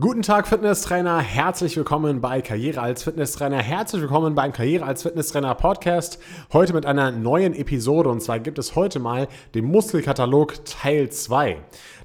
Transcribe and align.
Guten 0.00 0.22
Tag, 0.22 0.46
Fitnesstrainer. 0.46 1.18
Herzlich 1.18 1.76
willkommen 1.76 2.20
bei 2.20 2.40
Karriere 2.40 2.80
als 2.80 3.02
Fitnesstrainer. 3.02 3.58
Herzlich 3.58 4.00
willkommen 4.00 4.36
beim 4.36 4.52
Karriere 4.52 4.84
als 4.84 5.02
Fitnesstrainer 5.02 5.56
Podcast. 5.56 6.20
Heute 6.52 6.72
mit 6.72 6.86
einer 6.86 7.10
neuen 7.10 7.52
Episode 7.52 8.08
und 8.08 8.22
zwar 8.22 8.38
gibt 8.38 8.60
es 8.60 8.76
heute 8.76 9.00
mal 9.00 9.26
den 9.56 9.64
Muskelkatalog 9.64 10.64
Teil 10.64 11.10
2. 11.10 11.56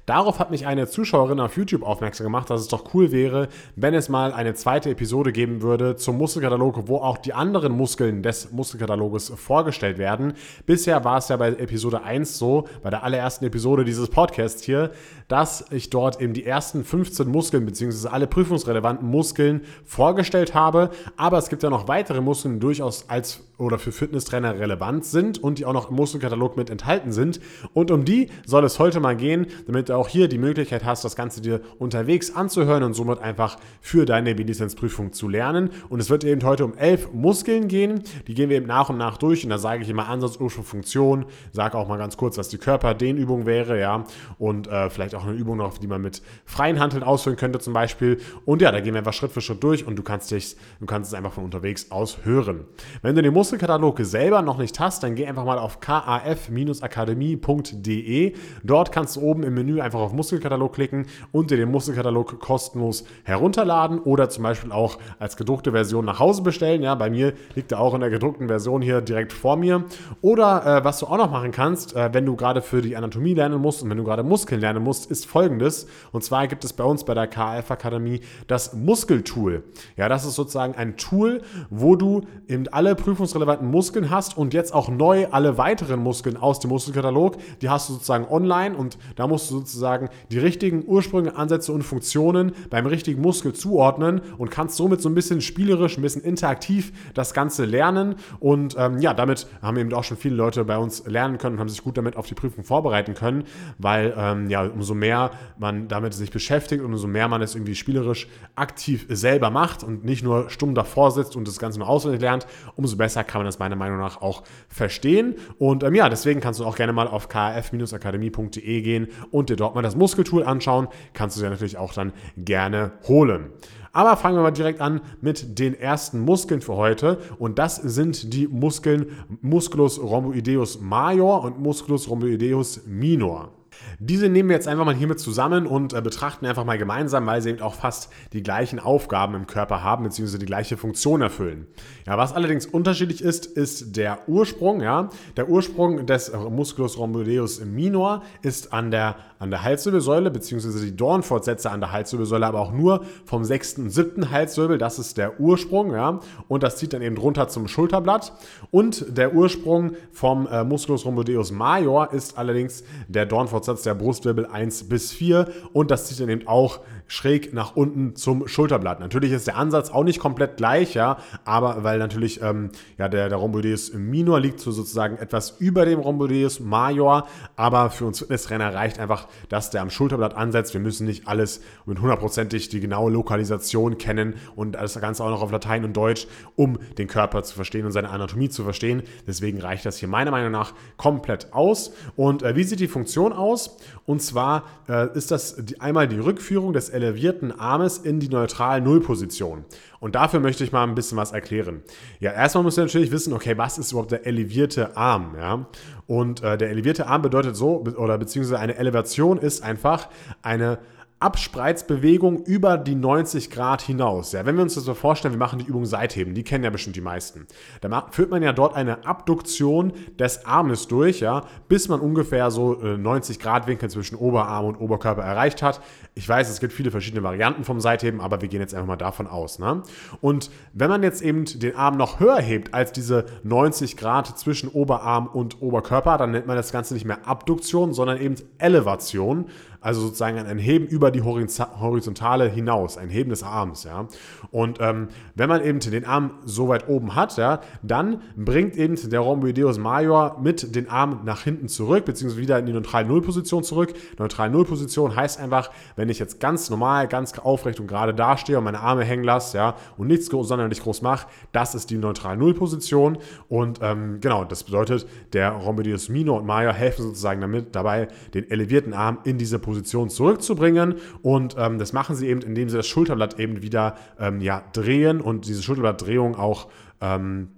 Darauf 0.06 0.38
hat 0.38 0.50
mich 0.50 0.66
eine 0.66 0.86
Zuschauerin 0.86 1.40
auf 1.40 1.56
YouTube 1.56 1.82
aufmerksam 1.82 2.24
gemacht, 2.24 2.50
dass 2.50 2.60
es 2.60 2.68
doch 2.68 2.92
cool 2.92 3.10
wäre, 3.10 3.48
wenn 3.74 3.94
es 3.94 4.10
mal 4.10 4.34
eine 4.34 4.52
zweite 4.52 4.90
Episode 4.90 5.32
geben 5.32 5.62
würde 5.62 5.96
zum 5.96 6.18
Muskelkatalog, 6.18 6.88
wo 6.88 6.98
auch 6.98 7.16
die 7.16 7.32
anderen 7.32 7.72
Muskeln 7.72 8.22
des 8.22 8.52
Muskelkataloges 8.52 9.30
vorgestellt 9.34 9.96
werden. 9.96 10.34
Bisher 10.66 11.04
war 11.04 11.18
es 11.18 11.28
ja 11.28 11.38
bei 11.38 11.48
Episode 11.48 12.02
1 12.02 12.36
so, 12.36 12.68
bei 12.82 12.90
der 12.90 13.02
allerersten 13.02 13.46
Episode 13.46 13.86
dieses 13.86 14.10
Podcasts 14.10 14.62
hier, 14.62 14.90
dass 15.28 15.64
ich 15.70 15.88
dort 15.88 16.20
eben 16.20 16.34
die 16.34 16.44
ersten 16.44 16.84
15 16.84 17.26
Muskeln 17.26 17.64
bzw. 17.64 17.83
alle 18.06 18.26
prüfungsrelevanten 18.26 19.08
Muskeln 19.08 19.62
vorgestellt 19.84 20.54
habe. 20.54 20.90
Aber 21.16 21.38
es 21.38 21.48
gibt 21.48 21.62
ja 21.62 21.70
noch 21.70 21.88
weitere 21.88 22.20
Muskeln, 22.20 22.54
die 22.54 22.60
durchaus 22.60 23.08
als 23.08 23.42
oder 23.56 23.78
für 23.78 23.92
Fitnesstrainer 23.92 24.58
relevant 24.58 25.04
sind 25.04 25.42
und 25.42 25.58
die 25.58 25.64
auch 25.64 25.72
noch 25.72 25.90
im 25.90 25.96
Muskelkatalog 25.96 26.56
mit 26.56 26.70
enthalten 26.70 27.12
sind. 27.12 27.40
Und 27.72 27.90
um 27.90 28.04
die 28.04 28.28
soll 28.44 28.64
es 28.64 28.78
heute 28.78 28.98
mal 29.00 29.16
gehen, 29.16 29.46
damit 29.66 29.88
du 29.88 29.96
auch 29.96 30.08
hier 30.08 30.28
die 30.28 30.38
Möglichkeit 30.38 30.84
hast, 30.84 31.04
das 31.04 31.14
Ganze 31.14 31.40
dir 31.40 31.60
unterwegs 31.78 32.34
anzuhören 32.34 32.82
und 32.82 32.94
somit 32.94 33.20
einfach 33.20 33.56
für 33.80 34.06
deine 34.06 34.34
B-Lizenz-Prüfung 34.34 35.12
zu 35.12 35.28
lernen. 35.28 35.70
Und 35.88 36.00
es 36.00 36.10
wird 36.10 36.24
eben 36.24 36.42
heute 36.42 36.64
um 36.64 36.74
elf 36.76 37.12
Muskeln 37.12 37.68
gehen. 37.68 38.02
Die 38.26 38.34
gehen 38.34 38.50
wir 38.50 38.56
eben 38.56 38.66
nach 38.66 38.88
und 38.90 38.98
nach 38.98 39.18
durch 39.18 39.44
und 39.44 39.50
da 39.50 39.58
sage 39.58 39.82
ich 39.82 39.88
immer 39.88 40.08
Ansatz, 40.08 40.36
Ursprung, 40.40 40.64
Funktion, 40.64 41.26
sage 41.52 41.78
auch 41.78 41.88
mal 41.88 41.98
ganz 41.98 42.16
kurz, 42.16 42.36
was 42.38 42.48
die 42.48 42.58
Körperdehnübung 42.58 43.46
wäre, 43.46 43.78
ja, 43.78 44.04
und 44.38 44.66
äh, 44.66 44.90
vielleicht 44.90 45.14
auch 45.14 45.24
eine 45.24 45.34
Übung 45.34 45.58
noch, 45.58 45.78
die 45.78 45.86
man 45.86 46.02
mit 46.02 46.22
freien 46.44 46.80
Handeln 46.80 47.02
ausführen 47.02 47.36
könnte 47.36 47.58
zum 47.60 47.72
Beispiel. 47.74 48.18
Und 48.46 48.62
ja, 48.62 48.72
da 48.72 48.80
gehen 48.80 48.94
wir 48.94 49.00
einfach 49.00 49.12
Schritt 49.12 49.32
für 49.32 49.42
Schritt 49.42 49.62
durch 49.62 49.86
und 49.86 49.96
du 49.96 50.02
kannst 50.02 50.30
dich, 50.30 50.56
du 50.80 50.86
kannst 50.86 51.12
es 51.12 51.14
einfach 51.14 51.32
von 51.32 51.44
unterwegs 51.44 51.90
aus 51.90 52.24
hören. 52.24 52.64
Wenn 53.02 53.14
du 53.14 53.20
den 53.22 53.34
Muskelkatalog 53.34 53.98
selber 54.00 54.40
noch 54.40 54.56
nicht 54.56 54.80
hast, 54.80 55.02
dann 55.02 55.14
geh 55.14 55.26
einfach 55.26 55.44
mal 55.44 55.58
auf 55.58 55.80
kaf-akademie.de. 55.80 58.32
Dort 58.62 58.92
kannst 58.92 59.16
du 59.16 59.20
oben 59.20 59.42
im 59.42 59.52
Menü 59.54 59.80
einfach 59.80 60.00
auf 60.00 60.14
Muskelkatalog 60.14 60.72
klicken 60.72 61.04
und 61.32 61.50
dir 61.50 61.58
den 61.58 61.70
Muskelkatalog 61.70 62.40
kostenlos 62.40 63.04
herunterladen 63.24 63.98
oder 63.98 64.30
zum 64.30 64.44
Beispiel 64.44 64.72
auch 64.72 64.98
als 65.18 65.36
gedruckte 65.36 65.72
Version 65.72 66.04
nach 66.04 66.20
Hause 66.20 66.42
bestellen. 66.42 66.82
Ja, 66.82 66.94
bei 66.94 67.10
mir 67.10 67.32
liegt 67.54 67.72
er 67.72 67.80
auch 67.80 67.94
in 67.94 68.00
der 68.00 68.10
gedruckten 68.10 68.48
Version 68.48 68.82
hier 68.82 69.00
direkt 69.00 69.32
vor 69.32 69.56
mir. 69.56 69.84
Oder 70.20 70.78
äh, 70.78 70.84
was 70.84 71.00
du 71.00 71.06
auch 71.06 71.16
noch 71.16 71.30
machen 71.30 71.50
kannst, 71.50 71.96
äh, 71.96 72.10
wenn 72.12 72.26
du 72.26 72.36
gerade 72.36 72.62
für 72.62 72.82
die 72.82 72.96
Anatomie 72.96 73.34
lernen 73.34 73.60
musst 73.60 73.82
und 73.82 73.90
wenn 73.90 73.98
du 73.98 74.04
gerade 74.04 74.22
Muskeln 74.22 74.60
lernen 74.60 74.82
musst, 74.82 75.10
ist 75.10 75.26
folgendes. 75.26 75.86
Und 76.12 76.22
zwar 76.22 76.46
gibt 76.46 76.64
es 76.64 76.72
bei 76.72 76.84
uns 76.84 77.04
bei 77.04 77.14
der 77.14 77.26
KF 77.26 77.63
Akademie 77.70 78.20
das 78.46 78.74
Muskeltool. 78.74 79.64
Ja, 79.96 80.08
das 80.08 80.24
ist 80.24 80.34
sozusagen 80.34 80.74
ein 80.74 80.96
Tool, 80.96 81.42
wo 81.70 81.96
du 81.96 82.22
eben 82.48 82.68
alle 82.68 82.94
prüfungsrelevanten 82.94 83.70
Muskeln 83.70 84.10
hast 84.10 84.36
und 84.36 84.54
jetzt 84.54 84.74
auch 84.74 84.88
neu 84.88 85.26
alle 85.30 85.58
weiteren 85.58 86.00
Muskeln 86.00 86.36
aus 86.36 86.60
dem 86.60 86.70
Muskelkatalog. 86.70 87.36
Die 87.60 87.68
hast 87.68 87.88
du 87.88 87.94
sozusagen 87.94 88.26
online 88.28 88.76
und 88.76 88.98
da 89.16 89.26
musst 89.26 89.50
du 89.50 89.56
sozusagen 89.56 90.08
die 90.30 90.38
richtigen 90.38 90.84
Ursprünge, 90.86 91.36
Ansätze 91.36 91.72
und 91.72 91.82
Funktionen 91.82 92.52
beim 92.70 92.86
richtigen 92.86 93.20
Muskel 93.20 93.52
zuordnen 93.52 94.20
und 94.38 94.50
kannst 94.50 94.76
somit 94.76 95.00
so 95.00 95.08
ein 95.08 95.14
bisschen 95.14 95.40
spielerisch, 95.40 95.96
ein 95.98 96.02
bisschen 96.02 96.22
interaktiv 96.22 96.92
das 97.14 97.34
Ganze 97.34 97.64
lernen. 97.64 98.16
Und 98.40 98.76
ähm, 98.78 98.98
ja, 98.98 99.14
damit 99.14 99.46
haben 99.62 99.76
eben 99.76 99.92
auch 99.92 100.04
schon 100.04 100.16
viele 100.16 100.34
Leute 100.34 100.64
bei 100.64 100.78
uns 100.78 101.06
lernen 101.06 101.38
können 101.38 101.54
und 101.54 101.60
haben 101.60 101.68
sich 101.68 101.82
gut 101.82 101.96
damit 101.96 102.16
auf 102.16 102.26
die 102.26 102.34
Prüfung 102.34 102.64
vorbereiten 102.64 103.14
können, 103.14 103.44
weil 103.78 104.14
ähm, 104.16 104.50
ja, 104.50 104.62
umso 104.62 104.94
mehr 104.94 105.30
man 105.58 105.88
damit 105.88 106.14
sich 106.14 106.30
beschäftigt 106.30 106.82
und 106.82 106.92
umso 106.92 107.06
mehr 107.06 107.28
man 107.28 107.40
es 107.44 107.54
irgendwie 107.54 107.74
spielerisch 107.74 108.28
aktiv 108.56 109.06
selber 109.08 109.50
macht 109.50 109.82
und 109.84 110.04
nicht 110.04 110.22
nur 110.24 110.50
stumm 110.50 110.74
davor 110.74 111.10
sitzt 111.10 111.36
und 111.36 111.46
das 111.46 111.58
Ganze 111.58 111.78
nur 111.78 111.88
auswendig 111.88 112.20
lernt, 112.20 112.46
umso 112.76 112.96
besser 112.96 113.24
kann 113.24 113.40
man 113.40 113.46
das 113.46 113.58
meiner 113.58 113.76
Meinung 113.76 113.98
nach 113.98 114.20
auch 114.20 114.42
verstehen. 114.68 115.36
Und 115.58 115.82
ähm, 115.82 115.94
ja, 115.94 116.08
deswegen 116.08 116.40
kannst 116.40 116.60
du 116.60 116.64
auch 116.64 116.76
gerne 116.76 116.92
mal 116.92 117.08
auf 117.08 117.28
kf-akademie.de 117.28 118.82
gehen 118.82 119.08
und 119.30 119.50
dir 119.50 119.56
dort 119.56 119.74
mal 119.74 119.82
das 119.82 119.96
Muskeltool 119.96 120.44
anschauen. 120.44 120.88
Kannst 121.12 121.36
du 121.36 121.42
dir 121.42 121.50
natürlich 121.50 121.76
auch 121.76 121.92
dann 121.92 122.12
gerne 122.36 122.92
holen. 123.06 123.50
Aber 123.94 124.16
fangen 124.16 124.36
wir 124.36 124.42
mal 124.42 124.50
direkt 124.50 124.80
an 124.80 125.00
mit 125.20 125.58
den 125.60 125.78
ersten 125.78 126.18
Muskeln 126.18 126.60
für 126.60 126.74
heute. 126.74 127.18
Und 127.38 127.60
das 127.60 127.76
sind 127.76 128.34
die 128.34 128.48
Muskeln 128.48 129.06
Musculus 129.40 130.02
rhomboideus 130.02 130.80
major 130.80 131.44
und 131.44 131.60
Musculus 131.60 132.10
rhomboideus 132.10 132.82
minor. 132.86 133.52
Diese 133.98 134.28
nehmen 134.28 134.48
wir 134.48 134.56
jetzt 134.56 134.68
einfach 134.68 134.84
mal 134.84 134.94
hiermit 134.94 135.20
zusammen 135.20 135.66
und 135.66 135.92
äh, 135.92 136.00
betrachten 136.00 136.46
einfach 136.46 136.64
mal 136.64 136.78
gemeinsam, 136.78 137.26
weil 137.26 137.42
sie 137.42 137.50
eben 137.50 137.62
auch 137.62 137.74
fast 137.74 138.10
die 138.32 138.42
gleichen 138.42 138.78
Aufgaben 138.78 139.34
im 139.34 139.46
Körper 139.46 139.82
haben, 139.82 140.04
beziehungsweise 140.04 140.38
die 140.38 140.46
gleiche 140.46 140.76
Funktion 140.76 141.22
erfüllen. 141.22 141.66
Ja, 142.06 142.18
was 142.18 142.32
allerdings 142.32 142.66
unterschiedlich 142.66 143.22
ist, 143.22 143.46
ist 143.46 143.96
der 143.96 144.28
Ursprung. 144.28 144.80
Ja? 144.80 145.08
Der 145.36 145.48
Ursprung 145.48 146.06
des 146.06 146.32
Musculus 146.32 146.98
rhomboideus 146.98 147.64
minor 147.64 148.22
ist 148.42 148.72
an 148.72 148.90
der, 148.90 149.16
an 149.44 149.50
der 149.50 149.62
Halswirbelsäule, 149.62 150.30
beziehungsweise 150.30 150.84
die 150.84 150.96
Dornfortsätze 150.96 151.70
an 151.70 151.80
der 151.80 151.92
Halswirbelsäule, 151.92 152.46
aber 152.46 152.60
auch 152.60 152.72
nur 152.72 153.04
vom 153.24 153.44
sechsten 153.44 153.84
und 153.84 153.90
siebten 153.90 154.30
Halswirbel. 154.30 154.78
Das 154.78 154.98
ist 154.98 155.16
der 155.16 155.40
Ursprung. 155.40 155.92
Ja? 155.92 156.20
Und 156.48 156.62
das 156.62 156.76
zieht 156.76 156.92
dann 156.92 157.02
eben 157.02 157.16
runter 157.16 157.48
zum 157.48 157.68
Schulterblatt. 157.68 158.32
Und 158.70 159.16
der 159.16 159.34
Ursprung 159.34 159.92
vom 160.12 160.46
äh, 160.46 160.64
Musculus 160.64 161.04
rhomboideus 161.04 161.52
major 161.52 162.12
ist 162.12 162.36
allerdings 162.36 162.84
der 163.08 163.26
Dornfortsatz 163.26 163.82
der 163.82 163.94
Brustwirbel 163.94 164.46
1 164.46 164.88
bis 164.88 165.12
4 165.12 165.48
und 165.72 165.90
das 165.90 166.06
zieht 166.06 166.20
dann 166.20 166.28
eben 166.28 166.46
auch 166.46 166.80
schräg 167.06 167.52
nach 167.52 167.76
unten 167.76 168.16
zum 168.16 168.48
Schulterblatt. 168.48 169.00
Natürlich 169.00 169.32
ist 169.32 169.46
der 169.46 169.56
Ansatz 169.56 169.90
auch 169.90 170.04
nicht 170.04 170.18
komplett 170.18 170.56
gleich, 170.56 170.94
ja, 170.94 171.18
aber 171.44 171.84
weil 171.84 171.98
natürlich 171.98 172.40
ähm, 172.40 172.70
ja, 172.96 173.08
der, 173.08 173.28
der 173.28 173.36
Rhomboideus 173.36 173.92
minor 173.92 174.40
liegt 174.40 174.58
so 174.58 174.70
sozusagen 174.70 175.18
etwas 175.18 175.56
über 175.58 175.84
dem 175.84 176.00
Rhomboideus 176.00 176.60
major, 176.60 177.26
aber 177.56 177.90
für 177.90 178.06
uns 178.06 178.20
Fitnesstrainer 178.20 178.74
reicht 178.74 178.98
einfach, 178.98 179.28
dass 179.48 179.70
der 179.70 179.82
am 179.82 179.90
Schulterblatt 179.90 180.34
ansetzt. 180.34 180.74
Wir 180.74 180.80
müssen 180.80 181.06
nicht 181.06 181.28
alles 181.28 181.60
mit 181.86 182.00
hundertprozentig 182.00 182.68
die 182.68 182.80
genaue 182.80 183.10
Lokalisation 183.10 183.98
kennen 183.98 184.34
und 184.56 184.72
das 184.72 185.00
Ganze 185.00 185.24
auch 185.24 185.30
noch 185.30 185.42
auf 185.42 185.50
Latein 185.50 185.84
und 185.84 185.96
Deutsch, 185.96 186.26
um 186.56 186.78
den 186.98 187.08
Körper 187.08 187.42
zu 187.42 187.54
verstehen 187.54 187.86
und 187.86 187.92
seine 187.92 188.10
Anatomie 188.10 188.48
zu 188.48 188.64
verstehen. 188.64 189.02
Deswegen 189.26 189.60
reicht 189.60 189.86
das 189.86 189.98
hier 189.98 190.08
meiner 190.08 190.30
Meinung 190.30 190.52
nach 190.52 190.72
komplett 190.96 191.52
aus. 191.52 191.92
Und 192.16 192.42
äh, 192.42 192.56
wie 192.56 192.64
sieht 192.64 192.80
die 192.80 192.88
Funktion 192.88 193.32
aus? 193.32 193.76
Und 194.06 194.22
zwar 194.22 194.64
äh, 194.88 195.16
ist 195.16 195.30
das 195.30 195.56
die, 195.56 195.80
einmal 195.80 196.08
die 196.08 196.18
Rückführung 196.18 196.72
des 196.72 196.88
elevierten 196.88 197.52
Armes 197.58 197.98
in 197.98 198.20
die 198.20 198.28
neutrale 198.28 198.82
Nullposition. 198.82 199.64
Und 200.04 200.16
dafür 200.16 200.38
möchte 200.38 200.62
ich 200.64 200.70
mal 200.70 200.82
ein 200.82 200.94
bisschen 200.94 201.16
was 201.16 201.32
erklären. 201.32 201.82
Ja, 202.20 202.30
erstmal 202.30 202.62
müssen 202.62 202.76
wir 202.76 202.84
natürlich 202.84 203.10
wissen, 203.10 203.32
okay, 203.32 203.56
was 203.56 203.78
ist 203.78 203.90
überhaupt 203.90 204.12
der 204.12 204.26
elevierte 204.26 204.98
Arm? 204.98 205.34
Ja? 205.34 205.66
Und 206.06 206.42
äh, 206.42 206.58
der 206.58 206.68
elevierte 206.68 207.06
Arm 207.06 207.22
bedeutet 207.22 207.56
so, 207.56 207.78
oder 207.78 208.18
beziehungsweise 208.18 208.60
eine 208.60 208.76
Elevation 208.76 209.38
ist 209.38 209.62
einfach 209.62 210.10
eine 210.42 210.78
Abspreizbewegung 211.20 212.44
über 212.44 212.76
die 212.76 212.94
90 212.94 213.50
Grad 213.50 213.80
hinaus. 213.80 214.32
Ja, 214.32 214.44
wenn 214.44 214.56
wir 214.56 214.62
uns 214.62 214.74
das 214.74 214.84
so 214.84 214.94
vorstellen, 214.94 215.32
wir 215.32 215.38
machen 215.38 215.58
die 215.58 215.64
Übung 215.64 215.86
Seitheben, 215.86 216.34
die 216.34 216.42
kennen 216.42 216.64
ja 216.64 216.70
bestimmt 216.70 216.96
die 216.96 217.00
meisten. 217.00 217.46
Da 217.80 218.06
führt 218.10 218.30
man 218.30 218.42
ja 218.42 218.52
dort 218.52 218.74
eine 218.74 219.06
Abduktion 219.06 219.92
des 220.18 220.44
Armes 220.44 220.86
durch, 220.86 221.20
ja, 221.20 221.44
bis 221.68 221.88
man 221.88 222.00
ungefähr 222.00 222.50
so 222.50 222.74
90 222.74 223.36
äh, 223.36 223.40
Grad 223.40 223.66
Winkel 223.66 223.88
zwischen 223.88 224.16
Oberarm 224.16 224.66
und 224.66 224.76
Oberkörper 224.76 225.22
erreicht 225.22 225.62
hat. 225.62 225.80
Ich 226.14 226.28
weiß, 226.28 226.50
es 226.50 226.60
gibt 226.60 226.72
viele 226.72 226.90
verschiedene 226.90 227.22
Varianten 227.22 227.64
vom 227.64 227.80
Seitheben, 227.80 228.20
aber 228.20 228.42
wir 228.42 228.48
gehen 228.48 228.60
jetzt 228.60 228.74
einfach 228.74 228.86
mal 228.86 228.96
davon 228.96 229.26
aus. 229.26 229.58
Ne? 229.58 229.82
Und 230.20 230.50
wenn 230.74 230.90
man 230.90 231.02
jetzt 231.02 231.22
eben 231.22 231.44
den 231.44 231.74
Arm 231.74 231.96
noch 231.96 232.20
höher 232.20 232.40
hebt 232.40 232.74
als 232.74 232.92
diese 232.92 233.24
90 233.44 233.96
Grad 233.96 234.38
zwischen 234.38 234.68
Oberarm 234.68 235.26
und 235.26 235.62
Oberkörper, 235.62 236.18
dann 236.18 236.32
nennt 236.32 236.46
man 236.46 236.56
das 236.56 236.70
Ganze 236.70 236.92
nicht 236.92 237.06
mehr 237.06 237.26
Abduktion, 237.26 237.94
sondern 237.94 238.20
eben 238.20 238.34
Elevation 238.58 239.46
also 239.84 240.00
sozusagen 240.00 240.38
ein 240.38 240.58
Heben 240.58 240.86
über 240.86 241.10
die 241.10 241.20
Horizontale 241.20 242.48
hinaus, 242.48 242.96
ein 242.96 243.10
Heben 243.10 243.28
des 243.28 243.42
Arms. 243.42 243.84
Ja? 243.84 244.08
Und 244.50 244.78
ähm, 244.80 245.08
wenn 245.34 245.50
man 245.50 245.62
eben 245.62 245.78
den 245.78 246.06
Arm 246.06 246.38
so 246.46 246.68
weit 246.68 246.88
oben 246.88 247.14
hat, 247.14 247.36
ja, 247.36 247.60
dann 247.82 248.22
bringt 248.34 248.76
eben 248.76 248.96
der 249.10 249.20
Rhomboideus 249.20 249.76
major 249.76 250.38
mit 250.40 250.74
den 250.74 250.88
Arm 250.88 251.20
nach 251.24 251.42
hinten 251.42 251.68
zurück, 251.68 252.06
beziehungsweise 252.06 252.40
wieder 252.40 252.58
in 252.58 252.64
die 252.64 252.72
neutrale 252.72 253.06
Nullposition 253.06 253.62
zurück. 253.62 253.92
Neutrale 254.18 254.50
Nullposition 254.50 255.14
heißt 255.14 255.38
einfach, 255.38 255.70
wenn 255.96 256.08
ich 256.08 256.18
jetzt 256.18 256.40
ganz 256.40 256.70
normal, 256.70 257.06
ganz 257.06 257.38
aufrecht 257.38 257.78
und 257.78 257.86
gerade 257.86 258.14
dastehe 258.14 258.56
und 258.56 258.64
meine 258.64 258.80
Arme 258.80 259.04
hängen 259.04 259.24
lasse 259.24 259.58
ja, 259.58 259.76
und 259.98 260.06
nichts 260.06 260.30
sonderlich 260.34 260.80
groß 260.82 261.02
mache, 261.02 261.26
das 261.52 261.74
ist 261.74 261.90
die 261.90 261.98
neutrale 261.98 262.38
Nullposition. 262.38 263.18
Und 263.50 263.80
ähm, 263.82 264.18
genau, 264.22 264.44
das 264.44 264.64
bedeutet, 264.64 265.06
der 265.34 265.50
Rhomboideus 265.50 266.08
minor 266.08 266.38
und 266.40 266.46
major 266.46 266.72
helfen 266.72 267.02
sozusagen 267.02 267.42
damit 267.42 267.76
dabei, 267.76 268.08
den 268.32 268.50
elevierten 268.50 268.94
Arm 268.94 269.18
in 269.24 269.36
diese 269.36 269.58
Position 269.58 269.73
Position 269.74 270.08
zurückzubringen. 270.08 270.94
Und 271.22 271.56
ähm, 271.58 271.78
das 271.78 271.92
machen 271.92 272.14
sie 272.14 272.28
eben, 272.28 272.40
indem 272.42 272.68
sie 272.68 272.76
das 272.76 272.86
Schulterblatt 272.86 273.38
eben 273.40 273.62
wieder 273.62 273.96
ähm, 274.18 274.40
ja, 274.40 274.62
drehen 274.72 275.20
und 275.20 275.46
diese 275.46 275.62
Schulterblattdrehung 275.62 276.36
auch 276.36 276.68
ähm, 277.00 277.48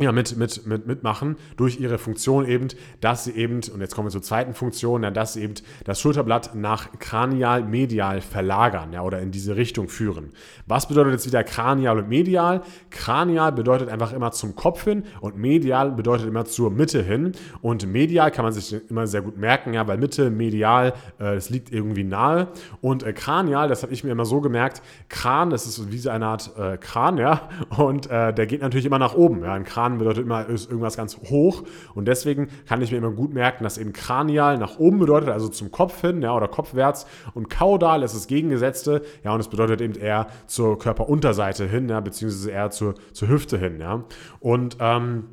ja, 0.00 0.10
mit, 0.10 0.36
mit, 0.36 0.66
mit, 0.66 0.88
mitmachen 0.88 1.36
durch 1.56 1.78
ihre 1.78 1.98
Funktion 1.98 2.48
eben, 2.48 2.66
dass 3.00 3.24
sie 3.24 3.30
eben, 3.30 3.60
und 3.72 3.80
jetzt 3.80 3.94
kommen 3.94 4.08
wir 4.08 4.10
zur 4.10 4.22
zweiten 4.22 4.52
Funktion, 4.52 5.04
ja, 5.04 5.12
dass 5.12 5.34
sie 5.34 5.42
eben 5.42 5.54
das 5.84 6.00
Schulterblatt 6.00 6.56
nach 6.56 6.90
kranial-medial 6.98 8.20
verlagern 8.20 8.92
ja, 8.92 9.02
oder 9.02 9.20
in 9.20 9.30
diese 9.30 9.54
Richtung 9.54 9.88
führen. 9.88 10.32
Was 10.66 10.88
bedeutet 10.88 11.12
jetzt 11.12 11.26
wieder 11.28 11.44
kranial 11.44 11.96
und 11.98 12.08
medial? 12.08 12.62
Kranial 12.90 13.52
bedeutet 13.52 13.88
einfach 13.88 14.12
immer 14.12 14.32
zum 14.32 14.56
Kopf 14.56 14.82
hin 14.82 15.04
und 15.20 15.36
medial 15.36 15.92
bedeutet 15.92 16.26
immer 16.26 16.44
zur 16.44 16.72
Mitte 16.72 17.00
hin. 17.00 17.30
Und 17.62 17.86
medial 17.86 18.32
kann 18.32 18.44
man 18.44 18.52
sich 18.52 18.74
immer 18.90 19.06
sehr 19.06 19.22
gut 19.22 19.36
merken, 19.36 19.74
ja, 19.74 19.86
weil 19.86 19.98
Mitte, 19.98 20.28
medial, 20.28 20.88
äh, 21.20 21.36
das 21.36 21.50
liegt 21.50 21.70
irgendwie 21.70 22.02
nahe. 22.02 22.48
Und 22.80 23.04
äh, 23.04 23.12
kranial, 23.12 23.68
das 23.68 23.84
habe 23.84 23.92
ich 23.92 24.02
mir 24.02 24.10
immer 24.10 24.24
so 24.24 24.40
gemerkt, 24.40 24.82
Kran, 25.08 25.50
das 25.50 25.68
ist 25.68 25.92
wie 25.92 25.98
so 25.98 26.10
eine 26.10 26.26
Art 26.26 26.50
äh, 26.58 26.78
Kran, 26.78 27.16
ja, 27.16 27.48
und 27.76 28.10
äh, 28.10 28.34
der 28.34 28.46
geht 28.46 28.60
natürlich 28.60 28.86
immer 28.86 28.98
nach 28.98 29.14
oben. 29.14 29.44
Ja, 29.44 29.52
ein 29.52 29.62
Kran 29.62 29.83
Kran 29.84 29.98
bedeutet 29.98 30.24
immer 30.24 30.48
irgendwas 30.48 30.96
ganz 30.96 31.18
hoch 31.28 31.62
und 31.94 32.06
deswegen 32.08 32.48
kann 32.66 32.80
ich 32.80 32.90
mir 32.90 32.98
immer 32.98 33.10
gut 33.10 33.34
merken, 33.34 33.64
dass 33.64 33.76
eben 33.76 33.92
kranial 33.92 34.56
nach 34.56 34.78
oben 34.78 34.98
bedeutet, 34.98 35.28
also 35.28 35.48
zum 35.48 35.70
Kopf 35.70 36.00
hin, 36.00 36.22
ja, 36.22 36.34
oder 36.34 36.48
kopfwärts 36.48 37.06
und 37.34 37.50
kaudal 37.50 38.02
ist 38.02 38.14
das 38.14 38.26
Gegengesetzte, 38.26 39.02
ja, 39.24 39.34
und 39.34 39.40
es 39.40 39.48
bedeutet 39.48 39.82
eben 39.82 39.94
eher 39.94 40.28
zur 40.46 40.78
Körperunterseite 40.78 41.66
hin, 41.66 41.88
ja, 41.90 42.00
beziehungsweise 42.00 42.50
eher 42.50 42.70
zur, 42.70 42.94
zur 43.12 43.28
Hüfte 43.28 43.58
hin, 43.58 43.78
ja. 43.78 44.04
Und 44.40 44.78
ähm, 44.80 45.24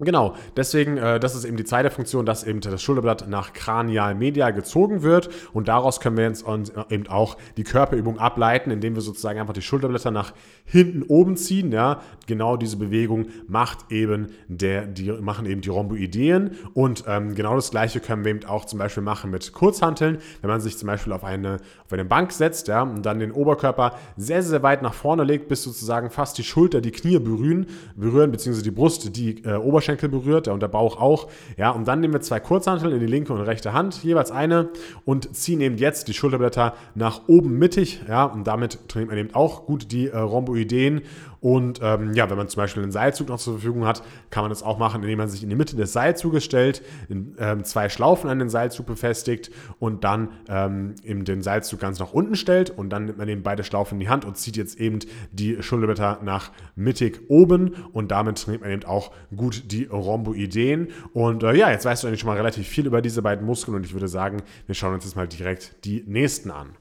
Genau, 0.00 0.34
deswegen, 0.56 0.96
äh, 0.96 1.20
das 1.20 1.34
ist 1.34 1.44
eben 1.44 1.58
die 1.58 1.64
zweite 1.64 1.90
Funktion, 1.90 2.24
dass 2.24 2.42
eben 2.44 2.60
das 2.60 2.82
Schulterblatt 2.82 3.28
nach 3.28 3.52
kranial-medial 3.52 4.54
gezogen 4.54 5.02
wird. 5.02 5.28
Und 5.52 5.68
daraus 5.68 6.00
können 6.00 6.16
wir 6.16 6.24
jetzt 6.24 6.44
eben 6.88 7.06
auch 7.08 7.36
die 7.56 7.64
Körperübung 7.64 8.18
ableiten, 8.18 8.70
indem 8.70 8.94
wir 8.94 9.02
sozusagen 9.02 9.38
einfach 9.38 9.52
die 9.52 9.62
Schulterblätter 9.62 10.10
nach 10.10 10.32
hinten 10.64 11.02
oben 11.02 11.36
ziehen, 11.36 11.70
ja. 11.70 12.00
Genau 12.26 12.56
diese 12.56 12.76
Bewegung 12.76 13.26
macht 13.46 13.90
eben 13.90 14.28
der, 14.48 14.86
die, 14.86 15.10
machen 15.12 15.46
eben 15.46 15.60
die 15.60 15.68
Rhomboideen 15.68 16.52
und 16.74 17.04
ähm, 17.06 17.34
genau 17.34 17.56
das 17.56 17.70
gleiche 17.70 18.00
können 18.00 18.24
wir 18.24 18.30
eben 18.30 18.44
auch 18.44 18.64
zum 18.64 18.78
Beispiel 18.78 19.02
machen 19.02 19.30
mit 19.30 19.52
Kurzhanteln, 19.52 20.18
wenn 20.40 20.50
man 20.50 20.60
sich 20.60 20.78
zum 20.78 20.86
Beispiel 20.86 21.12
auf 21.12 21.24
eine, 21.24 21.56
auf 21.84 21.92
eine 21.92 22.04
Bank 22.04 22.32
setzt, 22.32 22.68
ja, 22.68 22.82
und 22.82 23.04
dann 23.04 23.18
den 23.18 23.32
Oberkörper 23.32 23.96
sehr, 24.16 24.42
sehr 24.42 24.62
weit 24.62 24.82
nach 24.82 24.94
vorne 24.94 25.24
legt, 25.24 25.48
bis 25.48 25.62
sozusagen 25.62 26.10
fast 26.10 26.38
die 26.38 26.44
Schulter, 26.44 26.80
die 26.80 26.90
Knie 26.90 27.18
berühren, 27.18 27.66
berühren, 27.96 28.30
beziehungsweise 28.30 28.64
die 28.64 28.70
Brust, 28.70 29.16
die 29.16 29.44
äh, 29.44 29.56
Oberschenkel 29.56 29.89
Oberschenkel 29.90 30.08
berührt 30.08 30.48
und 30.48 30.60
der 30.60 30.68
Bauch 30.68 31.00
auch. 31.00 31.28
Ja, 31.56 31.70
und 31.70 31.86
dann 31.88 32.00
nehmen 32.00 32.14
wir 32.14 32.20
zwei 32.20 32.40
Kurzhanteln 32.40 32.92
in 32.92 33.00
die 33.00 33.06
linke 33.06 33.32
und 33.32 33.40
rechte 33.40 33.72
Hand, 33.72 34.02
jeweils 34.04 34.30
eine 34.30 34.68
und 35.04 35.34
ziehen 35.34 35.60
eben 35.60 35.76
jetzt 35.78 36.08
die 36.08 36.14
Schulterblätter 36.14 36.74
nach 36.94 37.22
oben 37.26 37.58
mittig. 37.58 38.00
Ja, 38.08 38.24
und 38.24 38.46
damit 38.46 38.88
trainiert 38.88 39.10
man 39.10 39.18
eben 39.18 39.34
auch 39.34 39.66
gut 39.66 39.90
die 39.90 40.08
äh, 40.08 40.16
Rhomboideen 40.16 41.02
und 41.40 41.80
ähm, 41.82 42.12
ja, 42.14 42.28
wenn 42.28 42.36
man 42.36 42.48
zum 42.48 42.60
Beispiel 42.60 42.82
einen 42.82 42.92
Seilzug 42.92 43.28
noch 43.28 43.38
zur 43.38 43.54
Verfügung 43.54 43.86
hat, 43.86 44.02
kann 44.30 44.42
man 44.42 44.50
das 44.50 44.62
auch 44.62 44.78
machen, 44.78 45.02
indem 45.02 45.18
man 45.18 45.28
sich 45.28 45.42
in 45.42 45.48
die 45.48 45.56
Mitte 45.56 45.76
des 45.76 45.92
Seilzuges 45.92 46.44
stellt, 46.44 46.82
in, 47.08 47.34
ähm, 47.38 47.64
zwei 47.64 47.88
Schlaufen 47.88 48.28
an 48.28 48.38
den 48.38 48.50
Seilzug 48.50 48.86
befestigt 48.86 49.50
und 49.78 50.04
dann 50.04 50.28
ähm, 50.48 50.94
eben 51.02 51.24
den 51.24 51.42
Seilzug 51.42 51.80
ganz 51.80 51.98
nach 51.98 52.12
unten 52.12 52.36
stellt 52.36 52.70
und 52.70 52.90
dann 52.90 53.06
nimmt 53.06 53.18
man 53.18 53.28
eben 53.28 53.42
beide 53.42 53.64
Schlaufen 53.64 53.96
in 53.96 54.00
die 54.00 54.08
Hand 54.08 54.24
und 54.24 54.36
zieht 54.36 54.56
jetzt 54.56 54.78
eben 54.78 54.98
die 55.32 55.62
Schulterblätter 55.62 56.20
nach 56.22 56.50
mittig 56.76 57.22
oben 57.28 57.74
und 57.92 58.10
damit 58.10 58.38
trainiert 58.38 58.62
man 58.62 58.70
eben 58.70 58.84
auch 58.84 59.12
gut 59.34 59.72
die 59.72 59.84
Rhomboideen. 59.84 60.88
Und 61.14 61.42
äh, 61.42 61.54
ja, 61.54 61.70
jetzt 61.70 61.84
weißt 61.84 62.02
du 62.02 62.08
eigentlich 62.08 62.20
schon 62.20 62.28
mal 62.28 62.36
relativ 62.36 62.66
viel 62.66 62.86
über 62.86 63.00
diese 63.00 63.22
beiden 63.22 63.46
Muskeln 63.46 63.76
und 63.76 63.86
ich 63.86 63.94
würde 63.94 64.08
sagen, 64.08 64.42
wir 64.66 64.74
schauen 64.74 64.94
uns 64.94 65.04
jetzt 65.04 65.16
mal 65.16 65.28
direkt 65.28 65.84
die 65.84 66.04
nächsten 66.06 66.50
an. 66.50 66.76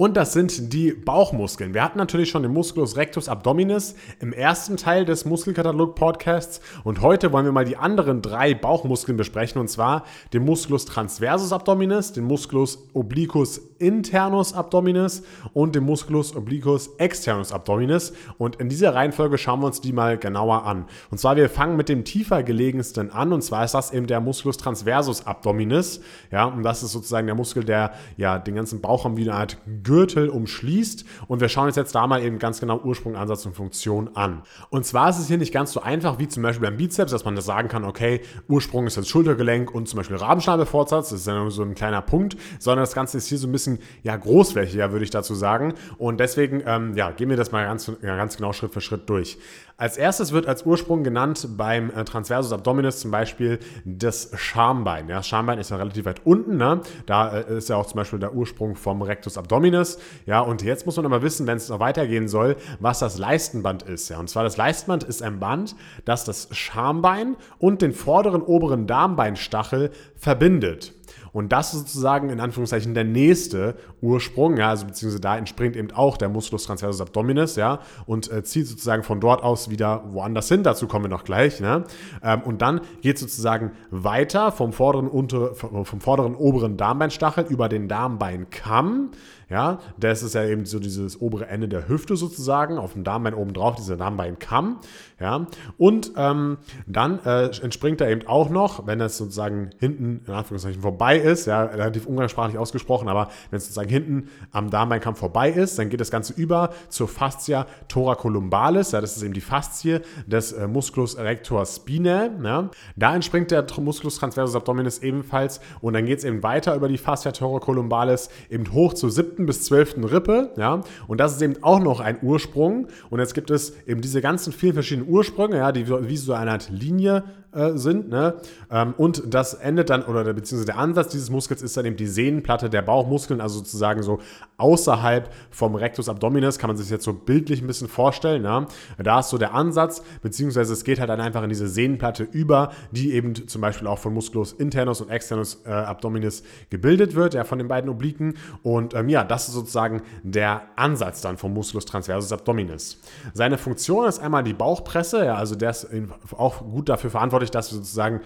Und 0.00 0.16
das 0.16 0.32
sind 0.32 0.72
die 0.72 0.92
Bauchmuskeln. 0.92 1.74
Wir 1.74 1.84
hatten 1.84 1.98
natürlich 1.98 2.30
schon 2.30 2.42
den 2.42 2.54
Musculus 2.54 2.96
rectus 2.96 3.28
abdominis 3.28 3.96
im 4.18 4.32
ersten 4.32 4.78
Teil 4.78 5.04
des 5.04 5.26
Muskelkatalog 5.26 5.94
Podcasts 5.94 6.62
und 6.84 7.02
heute 7.02 7.34
wollen 7.34 7.44
wir 7.44 7.52
mal 7.52 7.66
die 7.66 7.76
anderen 7.76 8.22
drei 8.22 8.54
Bauchmuskeln 8.54 9.18
besprechen. 9.18 9.60
Und 9.60 9.68
zwar 9.68 10.04
den 10.32 10.46
Musculus 10.46 10.86
transversus 10.86 11.52
abdominis, 11.52 12.14
den 12.14 12.24
Musculus 12.24 12.78
obliquus 12.94 13.60
internus 13.78 14.54
abdominis 14.54 15.22
und 15.52 15.74
den 15.74 15.84
Musculus 15.84 16.34
obliquus 16.34 16.88
externus 16.96 17.52
abdominis. 17.52 18.14
Und 18.38 18.56
in 18.56 18.70
dieser 18.70 18.94
Reihenfolge 18.94 19.36
schauen 19.36 19.60
wir 19.60 19.66
uns 19.66 19.82
die 19.82 19.92
mal 19.92 20.16
genauer 20.16 20.64
an. 20.64 20.86
Und 21.10 21.18
zwar 21.18 21.36
wir 21.36 21.50
fangen 21.50 21.76
mit 21.76 21.90
dem 21.90 22.06
tiefer 22.06 22.42
gelegensten 22.42 23.10
an. 23.10 23.34
Und 23.34 23.42
zwar 23.42 23.66
ist 23.66 23.74
das 23.74 23.92
eben 23.92 24.06
der 24.06 24.20
Musculus 24.20 24.56
transversus 24.56 25.26
abdominis, 25.26 26.00
ja, 26.30 26.46
und 26.46 26.62
das 26.62 26.82
ist 26.82 26.92
sozusagen 26.92 27.26
der 27.26 27.36
Muskel, 27.36 27.64
der 27.64 27.92
ja 28.16 28.38
den 28.38 28.54
ganzen 28.54 28.80
Bauch 28.80 29.04
wie 29.16 29.28
eine 29.28 29.34
Art 29.34 29.58
Gürtel 29.90 30.28
umschließt. 30.28 31.04
Und 31.26 31.40
wir 31.40 31.48
schauen 31.48 31.66
uns 31.66 31.74
jetzt 31.74 31.96
da 31.96 32.06
mal 32.06 32.22
eben 32.22 32.38
ganz 32.38 32.60
genau 32.60 32.78
Ursprung, 32.78 33.16
Ansatz 33.16 33.44
und 33.44 33.56
Funktion 33.56 34.10
an. 34.14 34.42
Und 34.68 34.86
zwar 34.86 35.10
ist 35.10 35.18
es 35.18 35.26
hier 35.26 35.36
nicht 35.36 35.52
ganz 35.52 35.72
so 35.72 35.82
einfach 35.82 36.20
wie 36.20 36.28
zum 36.28 36.44
Beispiel 36.44 36.68
beim 36.68 36.76
Bizeps, 36.76 37.10
dass 37.10 37.24
man 37.24 37.34
das 37.34 37.44
sagen 37.44 37.66
kann, 37.66 37.82
okay, 37.82 38.20
Ursprung 38.46 38.86
ist 38.86 38.96
das 38.96 39.08
Schultergelenk 39.08 39.74
und 39.74 39.88
zum 39.88 39.96
Beispiel 39.96 40.16
Rabenschnabelfortsatz, 40.16 41.10
das 41.10 41.20
ist 41.22 41.26
ja 41.26 41.34
nur 41.34 41.50
so 41.50 41.62
ein 41.62 41.74
kleiner 41.74 42.02
Punkt, 42.02 42.36
sondern 42.60 42.84
das 42.84 42.94
Ganze 42.94 43.18
ist 43.18 43.26
hier 43.26 43.38
so 43.38 43.48
ein 43.48 43.52
bisschen 43.52 43.80
ja, 44.04 44.16
großflächiger, 44.16 44.92
würde 44.92 45.04
ich 45.04 45.10
dazu 45.10 45.34
sagen. 45.34 45.74
Und 45.98 46.20
deswegen 46.20 46.62
ähm, 46.64 46.94
ja, 46.94 47.10
gehen 47.10 47.28
wir 47.28 47.36
das 47.36 47.50
mal 47.50 47.64
ganz, 47.64 47.90
ganz 48.00 48.36
genau 48.36 48.52
Schritt 48.52 48.72
für 48.72 48.80
Schritt 48.80 49.10
durch. 49.10 49.38
Als 49.80 49.96
erstes 49.96 50.32
wird 50.32 50.46
als 50.46 50.66
Ursprung 50.66 51.04
genannt 51.04 51.48
beim 51.56 51.88
äh, 51.88 52.04
Transversus 52.04 52.52
Abdominis 52.52 53.00
zum 53.00 53.10
Beispiel 53.10 53.58
das 53.86 54.30
Schambein. 54.36 55.08
Ja, 55.08 55.16
das 55.16 55.26
Schambein 55.26 55.58
ist 55.58 55.70
ja 55.70 55.78
relativ 55.78 56.04
weit 56.04 56.20
unten. 56.24 56.58
Ne? 56.58 56.82
Da 57.06 57.38
äh, 57.38 57.56
ist 57.56 57.70
ja 57.70 57.76
auch 57.76 57.86
zum 57.86 57.96
Beispiel 57.96 58.18
der 58.18 58.34
Ursprung 58.34 58.76
vom 58.76 59.00
Rectus 59.00 59.38
Abdominis. 59.38 59.98
Ja, 60.26 60.40
und 60.40 60.60
jetzt 60.60 60.84
muss 60.84 60.98
man 60.98 61.06
aber 61.06 61.22
wissen, 61.22 61.46
wenn 61.46 61.56
es 61.56 61.70
noch 61.70 61.80
weitergehen 61.80 62.28
soll, 62.28 62.56
was 62.78 62.98
das 62.98 63.16
Leistenband 63.16 63.82
ist. 63.84 64.10
Ja, 64.10 64.18
und 64.18 64.28
zwar 64.28 64.44
das 64.44 64.58
Leistenband 64.58 65.02
ist 65.02 65.22
ein 65.22 65.40
Band, 65.40 65.74
das 66.04 66.26
das 66.26 66.48
Schambein 66.52 67.36
und 67.58 67.80
den 67.80 67.94
vorderen 67.94 68.42
oberen 68.42 68.86
Darmbeinstachel 68.86 69.92
verbindet. 70.14 70.92
Und 71.32 71.52
das 71.52 71.74
ist 71.74 71.80
sozusagen 71.80 72.30
in 72.30 72.40
Anführungszeichen 72.40 72.94
der 72.94 73.04
nächste 73.04 73.76
Ursprung, 74.00 74.56
ja, 74.56 74.70
also 74.70 74.86
beziehungsweise 74.86 75.20
da 75.20 75.36
entspringt 75.36 75.76
eben 75.76 75.90
auch 75.92 76.16
der 76.16 76.28
Musculus 76.28 76.64
transversus 76.64 77.00
abdominis, 77.00 77.56
ja, 77.56 77.80
und 78.06 78.30
äh, 78.30 78.42
zieht 78.42 78.66
sozusagen 78.66 79.02
von 79.02 79.20
dort 79.20 79.42
aus 79.42 79.70
wieder 79.70 80.04
woanders 80.12 80.48
hin, 80.48 80.62
dazu 80.62 80.86
kommen 80.86 81.06
wir 81.06 81.10
noch 81.10 81.24
gleich, 81.24 81.60
ne? 81.60 81.84
Ähm, 82.22 82.42
und 82.42 82.62
dann 82.62 82.80
geht 83.00 83.18
sozusagen 83.18 83.72
weiter 83.90 84.52
vom 84.52 84.72
vorderen, 84.72 85.08
unter, 85.08 85.54
vom 85.54 86.00
vorderen 86.00 86.34
oberen 86.34 86.76
Darmbeinstachel 86.76 87.44
über 87.48 87.68
den 87.68 87.88
Darmbeinkamm, 87.88 89.10
ja, 89.50 89.80
das 89.98 90.22
ist 90.22 90.34
ja 90.34 90.44
eben 90.44 90.64
so 90.64 90.78
dieses 90.78 91.20
obere 91.20 91.48
Ende 91.48 91.68
der 91.68 91.88
Hüfte 91.88 92.16
sozusagen, 92.16 92.78
auf 92.78 92.92
dem 92.92 93.02
Darmbein 93.02 93.34
oben 93.34 93.52
drauf, 93.52 93.74
dieser 93.74 93.96
Darmbeinkamm. 93.96 94.78
Ja, 95.18 95.46
und 95.76 96.12
ähm, 96.16 96.56
dann 96.86 97.18
äh, 97.24 97.46
entspringt 97.60 98.00
er 98.00 98.08
eben 98.08 98.26
auch 98.26 98.48
noch, 98.48 98.86
wenn 98.86 99.00
es 99.00 99.18
sozusagen 99.18 99.70
hinten 99.78 100.22
in 100.26 100.32
Anführungszeichen 100.32 100.80
vorbei 100.80 101.18
ist, 101.18 101.46
ja, 101.46 101.64
relativ 101.64 102.06
umgangssprachlich 102.06 102.56
ausgesprochen, 102.56 103.08
aber 103.08 103.28
wenn 103.50 103.58
es 103.58 103.64
sozusagen 103.64 103.90
hinten 103.90 104.28
am 104.50 104.70
Darmbeinkamm 104.70 105.16
vorbei 105.16 105.50
ist, 105.50 105.78
dann 105.78 105.90
geht 105.90 106.00
das 106.00 106.10
Ganze 106.10 106.32
über 106.32 106.70
zur 106.88 107.08
Fascia 107.08 107.66
thoracolumbalis, 107.88 108.92
ja, 108.92 109.00
das 109.00 109.16
ist 109.16 109.22
eben 109.22 109.34
die 109.34 109.42
Faszie 109.42 110.00
des 110.26 110.52
äh, 110.52 110.68
Musculus 110.68 111.14
erector 111.14 111.66
spinae. 111.66 112.30
Ja. 112.42 112.70
Da 112.96 113.14
entspringt 113.14 113.50
der 113.50 113.66
Musculus 113.78 114.16
transversus 114.16 114.54
abdominis 114.54 115.00
ebenfalls 115.00 115.60
und 115.80 115.94
dann 115.94 116.06
geht 116.06 116.18
es 116.18 116.24
eben 116.24 116.42
weiter 116.42 116.74
über 116.76 116.88
die 116.88 116.98
Fascia 116.98 117.32
thoracolumbalis 117.32 118.30
eben 118.48 118.72
hoch 118.72 118.94
zur 118.94 119.10
siebten 119.10 119.39
siebten 119.40 119.46
bis 119.46 119.62
zwölften 119.62 120.04
Rippe, 120.04 120.50
ja, 120.56 120.82
und 121.06 121.18
das 121.18 121.32
ist 121.34 121.42
eben 121.42 121.62
auch 121.62 121.80
noch 121.80 122.00
ein 122.00 122.18
Ursprung. 122.22 122.88
Und 123.10 123.20
jetzt 123.20 123.34
gibt 123.34 123.50
es 123.50 123.74
eben 123.86 124.00
diese 124.00 124.20
ganzen 124.20 124.52
vielen 124.52 124.74
verschiedenen 124.74 125.08
Ursprünge, 125.08 125.56
ja, 125.56 125.72
die 125.72 125.88
wie 125.88 126.16
so 126.16 126.32
eine 126.32 126.52
Art 126.52 126.70
Linie 126.70 127.24
äh, 127.52 127.72
sind. 127.74 128.08
Ne? 128.08 128.34
Ähm, 128.70 128.94
und 128.96 129.22
das 129.26 129.54
endet 129.54 129.90
dann, 129.90 130.02
oder 130.04 130.24
beziehungsweise 130.32 130.66
der 130.66 130.78
Ansatz 130.78 131.08
dieses 131.08 131.30
Muskels 131.30 131.62
ist 131.62 131.76
dann 131.76 131.84
eben 131.84 131.96
die 131.96 132.06
Sehnenplatte 132.06 132.70
der 132.70 132.82
Bauchmuskeln, 132.82 133.40
also 133.40 133.58
sozusagen 133.58 134.02
so 134.02 134.20
außerhalb 134.56 135.30
vom 135.50 135.74
Rectus 135.74 136.08
Abdominis, 136.08 136.58
kann 136.58 136.68
man 136.68 136.76
sich 136.76 136.90
jetzt 136.90 137.04
so 137.04 137.12
bildlich 137.12 137.62
ein 137.62 137.66
bisschen 137.66 137.88
vorstellen. 137.88 138.44
Ja? 138.44 138.66
Da 138.98 139.20
ist 139.20 139.30
so 139.30 139.38
der 139.38 139.54
Ansatz, 139.54 140.02
beziehungsweise 140.22 140.72
es 140.72 140.84
geht 140.84 141.00
halt 141.00 141.10
dann 141.10 141.20
einfach 141.20 141.42
in 141.42 141.48
diese 141.48 141.68
Sehnenplatte 141.68 142.24
über, 142.24 142.72
die 142.90 143.12
eben 143.12 143.34
zum 143.48 143.60
Beispiel 143.60 143.88
auch 143.88 143.98
von 143.98 144.14
Musculus 144.14 144.52
internus 144.52 145.00
und 145.00 145.10
externus 145.10 145.62
äh, 145.64 145.70
Abdominis 145.70 146.42
gebildet 146.70 147.14
wird, 147.14 147.34
ja, 147.34 147.44
von 147.44 147.58
den 147.58 147.68
beiden 147.68 147.90
Obliken. 147.90 148.34
Und 148.62 148.94
ähm, 148.94 149.08
ja, 149.08 149.24
das 149.24 149.48
ist 149.48 149.54
sozusagen 149.54 150.02
der 150.22 150.62
Ansatz 150.76 151.20
dann 151.20 151.36
vom 151.36 151.52
Musculus 151.52 151.84
transversus 151.84 152.32
abdominis. 152.32 153.00
Seine 153.34 153.58
Funktion 153.58 154.06
ist 154.06 154.18
einmal 154.20 154.44
die 154.44 154.54
Bauchpresse, 154.54 155.24
ja, 155.24 155.34
also 155.34 155.54
der 155.54 155.70
ist 155.70 155.88
auch 156.36 156.60
gut 156.60 156.88
dafür 156.88 157.10
verantwortlich, 157.10 157.39
verantwortlich, 157.40 157.50
dass 157.50 157.72
wir 157.72 157.78
sozusagen 157.78 158.20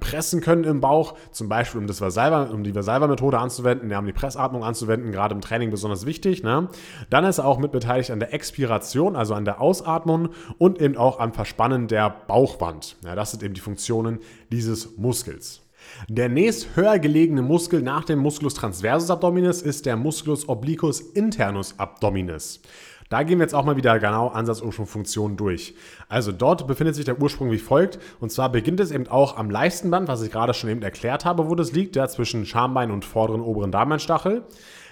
pressen 0.00 0.40
können 0.40 0.62
im 0.62 0.80
Bauch, 0.80 1.16
zum 1.32 1.48
Beispiel 1.48 1.80
um, 1.80 1.88
das 1.88 2.00
Vasalva, 2.00 2.44
um 2.44 2.62
die 2.62 2.72
Vasalva-Methode 2.72 3.36
anzuwenden, 3.36 3.90
ja, 3.90 3.98
um 3.98 4.06
die 4.06 4.12
Pressatmung 4.12 4.62
anzuwenden, 4.62 5.10
gerade 5.10 5.34
im 5.34 5.40
Training 5.40 5.70
besonders 5.70 6.06
wichtig. 6.06 6.44
Ne? 6.44 6.68
Dann 7.10 7.24
ist 7.24 7.38
er 7.38 7.46
auch 7.46 7.58
mit 7.58 7.72
beteiligt 7.72 8.12
an 8.12 8.20
der 8.20 8.32
Expiration, 8.32 9.16
also 9.16 9.34
an 9.34 9.44
der 9.44 9.60
Ausatmung 9.60 10.28
und 10.56 10.80
eben 10.80 10.96
auch 10.96 11.18
am 11.18 11.32
Verspannen 11.32 11.88
der 11.88 12.10
Bauchwand. 12.28 12.96
Ja, 13.04 13.16
das 13.16 13.32
sind 13.32 13.42
eben 13.42 13.54
die 13.54 13.60
Funktionen 13.60 14.20
dieses 14.52 14.96
Muskels. 14.96 15.62
Der 16.08 16.28
nächst 16.28 16.76
höher 16.76 17.00
gelegene 17.00 17.42
Muskel 17.42 17.82
nach 17.82 18.04
dem 18.04 18.20
Musculus 18.20 18.54
transversus 18.54 19.10
abdominis 19.10 19.62
ist 19.62 19.84
der 19.84 19.96
Musculus 19.96 20.48
obliquus 20.48 21.00
internus 21.00 21.74
abdominis. 21.78 22.60
Da 23.08 23.22
gehen 23.22 23.38
wir 23.38 23.44
jetzt 23.44 23.54
auch 23.54 23.64
mal 23.64 23.76
wieder 23.76 23.98
genau 23.98 24.28
Ansatz, 24.28 24.60
Ursprung, 24.60 24.86
Funktion 24.86 25.36
durch. 25.36 25.74
Also 26.08 26.30
dort 26.30 26.66
befindet 26.66 26.94
sich 26.94 27.04
der 27.04 27.20
Ursprung 27.20 27.50
wie 27.50 27.58
folgt. 27.58 27.98
Und 28.20 28.30
zwar 28.30 28.52
beginnt 28.52 28.80
es 28.80 28.90
eben 28.90 29.06
auch 29.06 29.36
am 29.36 29.50
Leistenband, 29.50 30.08
was 30.08 30.22
ich 30.22 30.30
gerade 30.30 30.52
schon 30.52 30.70
eben 30.70 30.82
erklärt 30.82 31.24
habe, 31.24 31.48
wo 31.48 31.54
das 31.54 31.72
liegt, 31.72 31.96
ja, 31.96 32.06
zwischen 32.08 32.44
Schambein 32.44 32.90
und 32.90 33.04
vorderen 33.04 33.40
oberen 33.40 33.72
Darmbeinstachel. 33.72 34.44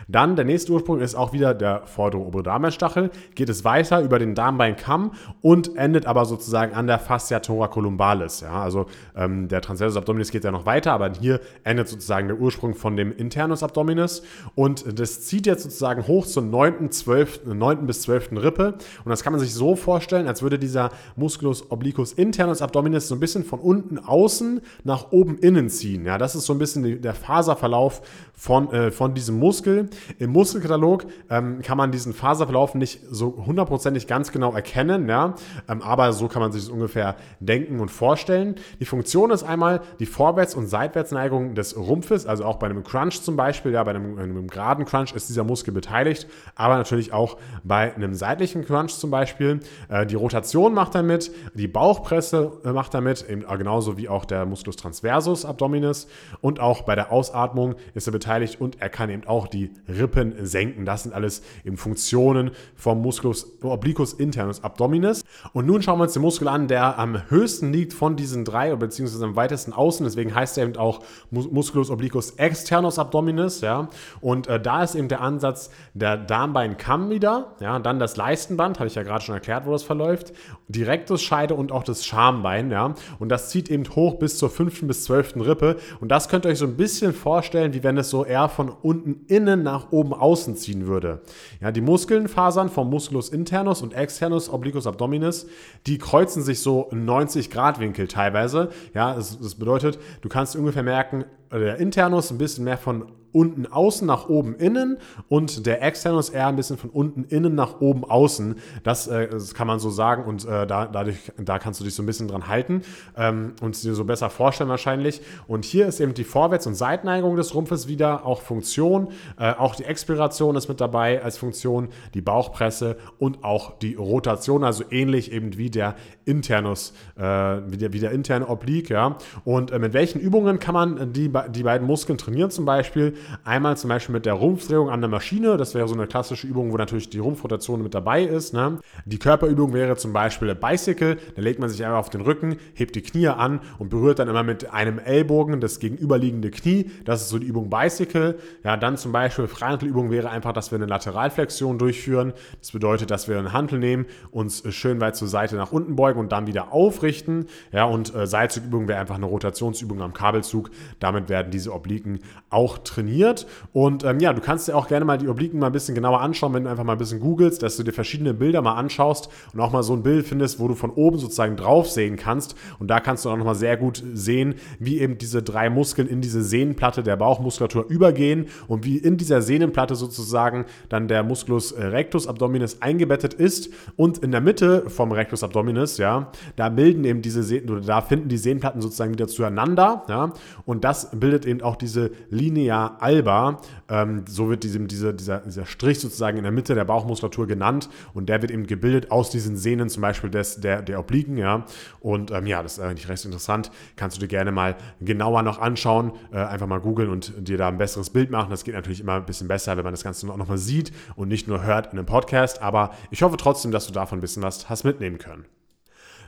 Dann 0.08 0.36
der 0.36 0.44
nächste 0.44 0.72
Ursprung 0.72 1.00
ist 1.00 1.14
auch 1.14 1.32
wieder 1.32 1.54
der 1.54 1.86
vordere 1.86 2.22
obere 2.22 2.42
Darmbeinstachel. 2.42 3.10
Geht 3.34 3.48
es 3.48 3.64
weiter 3.64 4.02
über 4.02 4.18
den 4.18 4.34
Darmbeinkamm 4.34 5.12
und 5.40 5.76
endet 5.76 6.06
aber 6.06 6.24
sozusagen 6.26 6.74
an 6.74 6.86
der 6.86 6.98
Fascia 6.98 7.40
thoracolumbalis. 7.40 8.40
Ja, 8.40 8.62
also 8.62 8.86
ähm, 9.16 9.48
der 9.48 9.60
Transversus 9.62 9.96
Abdominis 9.96 10.30
geht 10.30 10.44
ja 10.44 10.50
noch 10.50 10.66
weiter, 10.66 10.92
aber 10.92 11.12
hier 11.12 11.40
endet 11.64 11.88
sozusagen 11.88 12.28
der 12.28 12.38
Ursprung 12.38 12.74
von 12.74 12.96
dem 12.96 13.12
Internus 13.12 13.62
Abdominis 13.62 14.22
und 14.54 14.98
das 14.98 15.22
zieht 15.22 15.46
jetzt 15.46 15.64
sozusagen 15.64 16.06
hoch 16.06 16.26
zur 16.26 16.42
9. 16.42 16.90
12, 16.90 17.46
9. 17.46 17.86
bis 17.86 18.02
12. 18.06 18.32
Rippe 18.32 18.74
und 19.04 19.10
das 19.10 19.22
kann 19.22 19.32
man 19.32 19.40
sich 19.40 19.54
so 19.54 19.76
vorstellen, 19.76 20.26
als 20.26 20.42
würde 20.42 20.58
dieser 20.58 20.90
Musculus 21.16 21.70
obliquus 21.70 22.12
internus 22.12 22.62
abdominis 22.62 23.08
so 23.08 23.14
ein 23.14 23.20
bisschen 23.20 23.44
von 23.44 23.60
unten 23.60 23.98
außen 23.98 24.60
nach 24.84 25.12
oben 25.12 25.38
innen 25.38 25.68
ziehen. 25.68 26.04
Ja, 26.04 26.18
das 26.18 26.34
ist 26.34 26.46
so 26.46 26.52
ein 26.52 26.58
bisschen 26.58 27.02
der 27.02 27.14
Faserverlauf 27.14 28.02
von, 28.32 28.70
äh, 28.72 28.90
von 28.90 29.14
diesem 29.14 29.38
Muskel. 29.38 29.88
Im 30.18 30.30
Muskelkatalog 30.30 31.06
ähm, 31.30 31.60
kann 31.62 31.76
man 31.76 31.90
diesen 31.90 32.12
Faserverlauf 32.12 32.74
nicht 32.74 33.00
so 33.10 33.44
hundertprozentig 33.46 34.06
ganz 34.06 34.30
genau 34.30 34.52
erkennen, 34.52 35.08
ja? 35.08 35.34
Ähm, 35.68 35.82
aber 35.82 36.12
so 36.12 36.28
kann 36.28 36.42
man 36.42 36.52
sich 36.52 36.64
das 36.64 36.70
ungefähr 36.70 37.16
denken 37.40 37.80
und 37.80 37.90
vorstellen. 37.90 38.56
Die 38.80 38.84
Funktion 38.84 39.30
ist 39.30 39.42
einmal 39.42 39.80
die 39.98 40.06
Vorwärts- 40.06 40.54
und 40.54 40.66
Seitwärtsneigung 40.66 41.54
des 41.54 41.76
Rumpfes, 41.76 42.26
also 42.26 42.44
auch 42.44 42.56
bei 42.56 42.66
einem 42.66 42.84
Crunch 42.84 43.22
zum 43.22 43.36
Beispiel, 43.36 43.72
ja, 43.72 43.82
bei 43.84 43.90
einem, 43.90 44.18
einem 44.18 44.46
geraden 44.48 44.84
Crunch 44.84 45.12
ist 45.12 45.28
dieser 45.28 45.44
Muskel 45.44 45.72
beteiligt, 45.72 46.26
aber 46.54 46.76
natürlich 46.76 47.12
auch 47.12 47.38
bei 47.64 47.95
einem 47.96 48.14
seitlichen 48.14 48.64
Crunch 48.64 48.94
zum 48.94 49.10
Beispiel. 49.10 49.60
Äh, 49.88 50.06
die 50.06 50.14
Rotation 50.14 50.74
macht 50.74 50.94
damit, 50.94 51.30
die 51.54 51.68
Bauchpresse 51.68 52.52
äh, 52.64 52.72
macht 52.72 52.94
damit, 52.94 53.28
eben 53.28 53.42
äh, 53.42 53.58
genauso 53.58 53.96
wie 53.96 54.08
auch 54.08 54.24
der 54.24 54.46
Musculus 54.46 54.76
transversus 54.76 55.44
abdominis 55.44 56.06
und 56.40 56.60
auch 56.60 56.82
bei 56.82 56.94
der 56.94 57.12
Ausatmung 57.12 57.74
ist 57.94 58.06
er 58.06 58.12
beteiligt 58.12 58.60
und 58.60 58.80
er 58.80 58.88
kann 58.88 59.10
eben 59.10 59.26
auch 59.26 59.48
die 59.48 59.70
Rippen 59.88 60.34
senken. 60.44 60.84
Das 60.84 61.04
sind 61.04 61.14
alles 61.14 61.42
eben 61.64 61.76
Funktionen 61.76 62.50
vom 62.74 63.00
Musculus 63.00 63.46
obliquus 63.62 64.12
internus 64.12 64.62
abdominis. 64.62 65.24
Und 65.52 65.66
nun 65.66 65.82
schauen 65.82 65.98
wir 65.98 66.04
uns 66.04 66.12
den 66.12 66.22
Muskel 66.22 66.48
an, 66.48 66.68
der 66.68 66.98
am 66.98 67.30
höchsten 67.30 67.72
liegt 67.72 67.92
von 67.92 68.16
diesen 68.16 68.44
drei, 68.44 68.74
beziehungsweise 68.74 69.24
am 69.24 69.36
weitesten 69.36 69.72
außen. 69.72 70.04
Deswegen 70.04 70.34
heißt 70.34 70.58
er 70.58 70.64
eben 70.64 70.76
auch 70.76 71.00
Musculus 71.30 71.90
obliquus 71.90 72.32
externus 72.32 72.98
abdominis. 72.98 73.60
Ja? 73.60 73.88
Und 74.20 74.46
äh, 74.46 74.60
da 74.60 74.82
ist 74.82 74.94
eben 74.94 75.08
der 75.08 75.20
Ansatz 75.20 75.70
der 75.94 76.16
Darmbeinkamm 76.16 77.10
wieder. 77.10 77.54
Ja? 77.60 77.78
Dann 77.86 78.00
das 78.00 78.16
Leistenband, 78.16 78.80
habe 78.80 78.88
ich 78.88 78.96
ja 78.96 79.04
gerade 79.04 79.24
schon 79.24 79.36
erklärt, 79.36 79.64
wo 79.64 79.70
das 79.70 79.84
verläuft. 79.84 80.32
Direktus 80.66 81.22
Scheide 81.22 81.54
und 81.54 81.70
auch 81.70 81.84
das 81.84 82.04
Schambein. 82.04 82.72
Ja? 82.72 82.96
Und 83.20 83.28
das 83.28 83.50
zieht 83.50 83.70
eben 83.70 83.84
hoch 83.94 84.16
bis 84.16 84.38
zur 84.38 84.50
fünften 84.50 84.88
bis 84.88 85.04
zwölften 85.04 85.40
Rippe. 85.40 85.76
Und 86.00 86.08
das 86.08 86.28
könnt 86.28 86.44
ihr 86.44 86.48
euch 86.48 86.58
so 86.58 86.66
ein 86.66 86.76
bisschen 86.76 87.14
vorstellen, 87.14 87.74
wie 87.74 87.84
wenn 87.84 87.96
es 87.96 88.10
so 88.10 88.24
eher 88.24 88.48
von 88.48 88.70
unten 88.70 89.24
innen 89.28 89.62
nach 89.62 89.92
oben 89.92 90.14
außen 90.14 90.56
ziehen 90.56 90.88
würde. 90.88 91.20
Ja, 91.60 91.70
die 91.70 91.80
Muskelfasern 91.80 92.70
vom 92.70 92.90
Musculus 92.90 93.28
internus 93.28 93.82
und 93.82 93.94
externus 93.94 94.48
obliquus 94.48 94.88
abdominis, 94.88 95.46
die 95.86 95.98
kreuzen 95.98 96.42
sich 96.42 96.58
so 96.58 96.88
90 96.90 97.52
Grad 97.52 97.78
Winkel 97.78 98.08
teilweise. 98.08 98.70
Ja, 98.94 99.14
das, 99.14 99.38
das 99.38 99.54
bedeutet, 99.54 100.00
du 100.22 100.28
kannst 100.28 100.56
ungefähr 100.56 100.82
merken, 100.82 101.24
der 101.52 101.76
Internus 101.76 102.32
ein 102.32 102.38
bisschen 102.38 102.64
mehr 102.64 102.78
von 102.78 103.12
unten 103.32 103.66
außen 103.66 104.06
nach 104.06 104.28
oben 104.28 104.54
innen 104.56 104.98
und 105.28 105.66
der 105.66 105.82
Externus 105.82 106.28
eher 106.28 106.46
ein 106.46 106.56
bisschen 106.56 106.78
von 106.78 106.90
unten 106.90 107.24
innen 107.24 107.54
nach 107.54 107.80
oben 107.80 108.04
außen. 108.04 108.56
Das, 108.82 109.06
äh, 109.08 109.28
das 109.28 109.54
kann 109.54 109.66
man 109.66 109.78
so 109.78 109.90
sagen 109.90 110.24
und 110.24 110.44
äh, 110.44 110.66
da, 110.66 110.86
dadurch, 110.86 111.32
da 111.36 111.58
kannst 111.58 111.80
du 111.80 111.84
dich 111.84 111.94
so 111.94 112.02
ein 112.02 112.06
bisschen 112.06 112.28
dran 112.28 112.48
halten 112.48 112.82
ähm, 113.16 113.54
und 113.60 113.82
dir 113.82 113.94
so 113.94 114.04
besser 114.04 114.30
vorstellen 114.30 114.70
wahrscheinlich. 114.70 115.20
Und 115.46 115.64
hier 115.64 115.86
ist 115.86 116.00
eben 116.00 116.14
die 116.14 116.24
Vorwärts- 116.24 116.66
und 116.66 116.74
Seitneigung 116.74 117.36
des 117.36 117.54
Rumpfes 117.54 117.88
wieder 117.88 118.24
auch 118.26 118.40
Funktion. 118.40 119.08
Äh, 119.38 119.52
auch 119.52 119.74
die 119.74 119.84
Expiration 119.84 120.56
ist 120.56 120.68
mit 120.68 120.80
dabei 120.80 121.22
als 121.22 121.38
Funktion, 121.38 121.88
die 122.14 122.20
Bauchpresse 122.20 122.96
und 123.18 123.44
auch 123.44 123.78
die 123.78 123.94
Rotation, 123.94 124.64
also 124.64 124.84
ähnlich 124.90 125.32
eben 125.32 125.56
wie 125.56 125.70
der 125.70 125.96
Internus, 126.24 126.92
äh, 127.16 127.22
wie, 127.22 127.76
der, 127.76 127.92
wie 127.92 128.00
der 128.00 128.12
interne 128.12 128.48
Oblique. 128.48 128.90
Ja. 128.90 129.18
Und 129.44 129.70
äh, 129.70 129.78
mit 129.78 129.92
welchen 129.92 130.20
Übungen 130.20 130.58
kann 130.58 130.74
man 130.74 131.12
die, 131.12 131.32
die 131.50 131.62
beiden 131.62 131.86
Muskeln 131.86 132.18
trainieren 132.18 132.50
zum 132.50 132.64
Beispiel? 132.64 133.15
Einmal 133.44 133.76
zum 133.76 133.88
Beispiel 133.88 134.12
mit 134.12 134.26
der 134.26 134.34
Rumpfdrehung 134.34 134.90
an 134.90 135.00
der 135.00 135.10
Maschine. 135.10 135.56
Das 135.56 135.74
wäre 135.74 135.88
so 135.88 135.94
eine 135.94 136.06
klassische 136.06 136.46
Übung, 136.46 136.72
wo 136.72 136.76
natürlich 136.76 137.08
die 137.10 137.18
Rumpfrotation 137.18 137.82
mit 137.82 137.94
dabei 137.94 138.22
ist. 138.22 138.52
Ne? 138.52 138.78
Die 139.04 139.18
Körperübung 139.18 139.72
wäre 139.72 139.96
zum 139.96 140.12
Beispiel 140.12 140.48
der 140.48 140.54
Bicycle. 140.54 141.16
Da 141.34 141.42
legt 141.42 141.58
man 141.58 141.68
sich 141.68 141.84
einfach 141.84 141.98
auf 141.98 142.10
den 142.10 142.20
Rücken, 142.20 142.56
hebt 142.74 142.94
die 142.94 143.02
Knie 143.02 143.28
an 143.28 143.60
und 143.78 143.88
berührt 143.88 144.18
dann 144.18 144.28
immer 144.28 144.42
mit 144.42 144.70
einem 144.72 144.98
Ellbogen 144.98 145.60
das 145.60 145.78
gegenüberliegende 145.80 146.50
Knie. 146.50 146.90
Das 147.04 147.22
ist 147.22 147.30
so 147.30 147.38
die 147.38 147.46
Übung 147.46 147.70
Bicycle. 147.70 148.38
Ja, 148.64 148.76
dann 148.76 148.96
zum 148.96 149.12
Beispiel 149.12 149.46
Freihandelübung 149.46 150.10
wäre 150.10 150.30
einfach, 150.30 150.52
dass 150.52 150.70
wir 150.70 150.76
eine 150.76 150.86
Lateralflexion 150.86 151.78
durchführen. 151.78 152.32
Das 152.60 152.72
bedeutet, 152.72 153.10
dass 153.10 153.28
wir 153.28 153.38
einen 153.38 153.52
Hantel 153.52 153.78
nehmen, 153.78 154.06
uns 154.30 154.62
schön 154.74 155.00
weit 155.00 155.16
zur 155.16 155.28
Seite 155.28 155.56
nach 155.56 155.72
unten 155.72 155.96
beugen 155.96 156.20
und 156.20 156.32
dann 156.32 156.46
wieder 156.46 156.72
aufrichten. 156.72 157.46
Ja, 157.72 157.84
und 157.84 158.14
äh, 158.14 158.26
Seilzugübung 158.26 158.88
wäre 158.88 159.00
einfach 159.00 159.16
eine 159.16 159.26
Rotationsübung 159.26 160.02
am 160.02 160.12
Kabelzug. 160.12 160.70
Damit 161.00 161.28
werden 161.28 161.50
diese 161.50 161.72
Obliken 161.72 162.20
auch 162.50 162.78
trainiert 162.78 163.05
trainiert. 163.06 163.46
Und 163.72 164.04
ähm, 164.04 164.20
ja, 164.20 164.32
du 164.32 164.40
kannst 164.40 164.68
dir 164.68 164.76
auch 164.76 164.88
gerne 164.88 165.04
mal 165.04 165.18
die 165.18 165.28
Obliken 165.28 165.58
mal 165.58 165.66
ein 165.66 165.72
bisschen 165.72 165.94
genauer 165.94 166.20
anschauen, 166.20 166.52
wenn 166.54 166.64
du 166.64 166.70
einfach 166.70 166.84
mal 166.84 166.92
ein 166.92 166.98
bisschen 166.98 167.20
googelst, 167.20 167.62
dass 167.62 167.76
du 167.76 167.82
dir 167.82 167.92
verschiedene 167.92 168.34
Bilder 168.34 168.62
mal 168.62 168.74
anschaust 168.74 169.28
und 169.52 169.60
auch 169.60 169.72
mal 169.72 169.82
so 169.82 169.94
ein 169.94 170.02
Bild 170.02 170.26
findest, 170.26 170.58
wo 170.58 170.68
du 170.68 170.74
von 170.74 170.90
oben 170.90 171.18
sozusagen 171.18 171.56
drauf 171.56 171.90
sehen 171.90 172.16
kannst. 172.16 172.56
Und 172.78 172.88
da 172.88 173.00
kannst 173.00 173.24
du 173.24 173.30
auch 173.30 173.36
nochmal 173.36 173.54
sehr 173.54 173.76
gut 173.76 174.02
sehen, 174.12 174.56
wie 174.78 175.00
eben 175.00 175.18
diese 175.18 175.42
drei 175.42 175.70
Muskeln 175.70 176.08
in 176.08 176.20
diese 176.20 176.42
Sehnenplatte 176.42 177.02
der 177.02 177.16
Bauchmuskulatur 177.16 177.86
übergehen 177.88 178.46
und 178.68 178.84
wie 178.84 178.98
in 178.98 179.16
dieser 179.16 179.42
Sehnenplatte 179.42 179.94
sozusagen 179.94 180.66
dann 180.88 181.08
der 181.08 181.22
Musculus 181.22 181.72
äh, 181.72 181.86
rectus 181.86 182.26
abdominis 182.26 182.82
eingebettet 182.82 183.34
ist. 183.34 183.70
Und 183.96 184.18
in 184.18 184.32
der 184.32 184.40
Mitte 184.40 184.88
vom 184.88 185.12
Rectus 185.12 185.42
abdominis, 185.42 185.98
ja, 185.98 186.30
da 186.56 186.68
bilden 186.68 187.04
eben 187.04 187.22
diese 187.22 187.42
Sehnen, 187.42 187.70
oder 187.70 187.80
da 187.80 188.00
finden 188.00 188.28
die 188.28 188.38
Sehnenplatten 188.38 188.80
sozusagen 188.80 189.12
wieder 189.12 189.28
zueinander, 189.28 190.04
ja, 190.08 190.32
und 190.64 190.84
das 190.84 191.10
bildet 191.12 191.46
eben 191.46 191.60
auch 191.62 191.76
diese 191.76 192.10
linear 192.30 192.95
alba, 193.02 193.60
ähm, 193.88 194.24
so 194.28 194.48
wird 194.48 194.64
diesem, 194.64 194.88
diese, 194.88 195.14
dieser, 195.14 195.38
dieser 195.38 195.66
Strich 195.66 196.00
sozusagen 196.00 196.36
in 196.36 196.42
der 196.42 196.52
Mitte 196.52 196.74
der 196.74 196.84
Bauchmuskulatur 196.84 197.46
genannt 197.46 197.88
und 198.14 198.28
der 198.28 198.42
wird 198.42 198.50
eben 198.50 198.66
gebildet 198.66 199.10
aus 199.10 199.30
diesen 199.30 199.56
Sehnen, 199.56 199.88
zum 199.88 200.02
Beispiel 200.02 200.30
des, 200.30 200.60
der, 200.60 200.82
der 200.82 200.98
Obliken, 200.98 201.36
ja. 201.36 201.64
Und 202.00 202.30
ähm, 202.30 202.46
ja, 202.46 202.62
das 202.62 202.78
ist 202.78 202.84
eigentlich 202.84 203.08
recht 203.08 203.24
interessant. 203.24 203.70
Kannst 203.96 204.16
du 204.16 204.20
dir 204.20 204.28
gerne 204.28 204.52
mal 204.52 204.76
genauer 205.00 205.42
noch 205.42 205.58
anschauen, 205.58 206.12
äh, 206.32 206.38
einfach 206.38 206.66
mal 206.66 206.80
googeln 206.80 207.10
und 207.10 207.32
dir 207.48 207.58
da 207.58 207.68
ein 207.68 207.78
besseres 207.78 208.10
Bild 208.10 208.30
machen. 208.30 208.50
Das 208.50 208.64
geht 208.64 208.74
natürlich 208.74 209.00
immer 209.00 209.14
ein 209.14 209.26
bisschen 209.26 209.48
besser, 209.48 209.76
wenn 209.76 209.84
man 209.84 209.92
das 209.92 210.04
Ganze 210.04 210.28
auch 210.28 210.36
nochmal 210.36 210.58
sieht 210.58 210.92
und 211.16 211.28
nicht 211.28 211.48
nur 211.48 211.62
hört 211.62 211.92
in 211.92 211.98
einem 211.98 212.06
Podcast. 212.06 212.62
Aber 212.62 212.90
ich 213.10 213.22
hoffe 213.22 213.36
trotzdem, 213.36 213.70
dass 213.70 213.86
du 213.86 213.92
davon 213.92 214.18
ein 214.18 214.20
bisschen 214.20 214.42
was 214.42 214.68
hast 214.68 214.84
mitnehmen 214.84 215.18
können. 215.18 215.44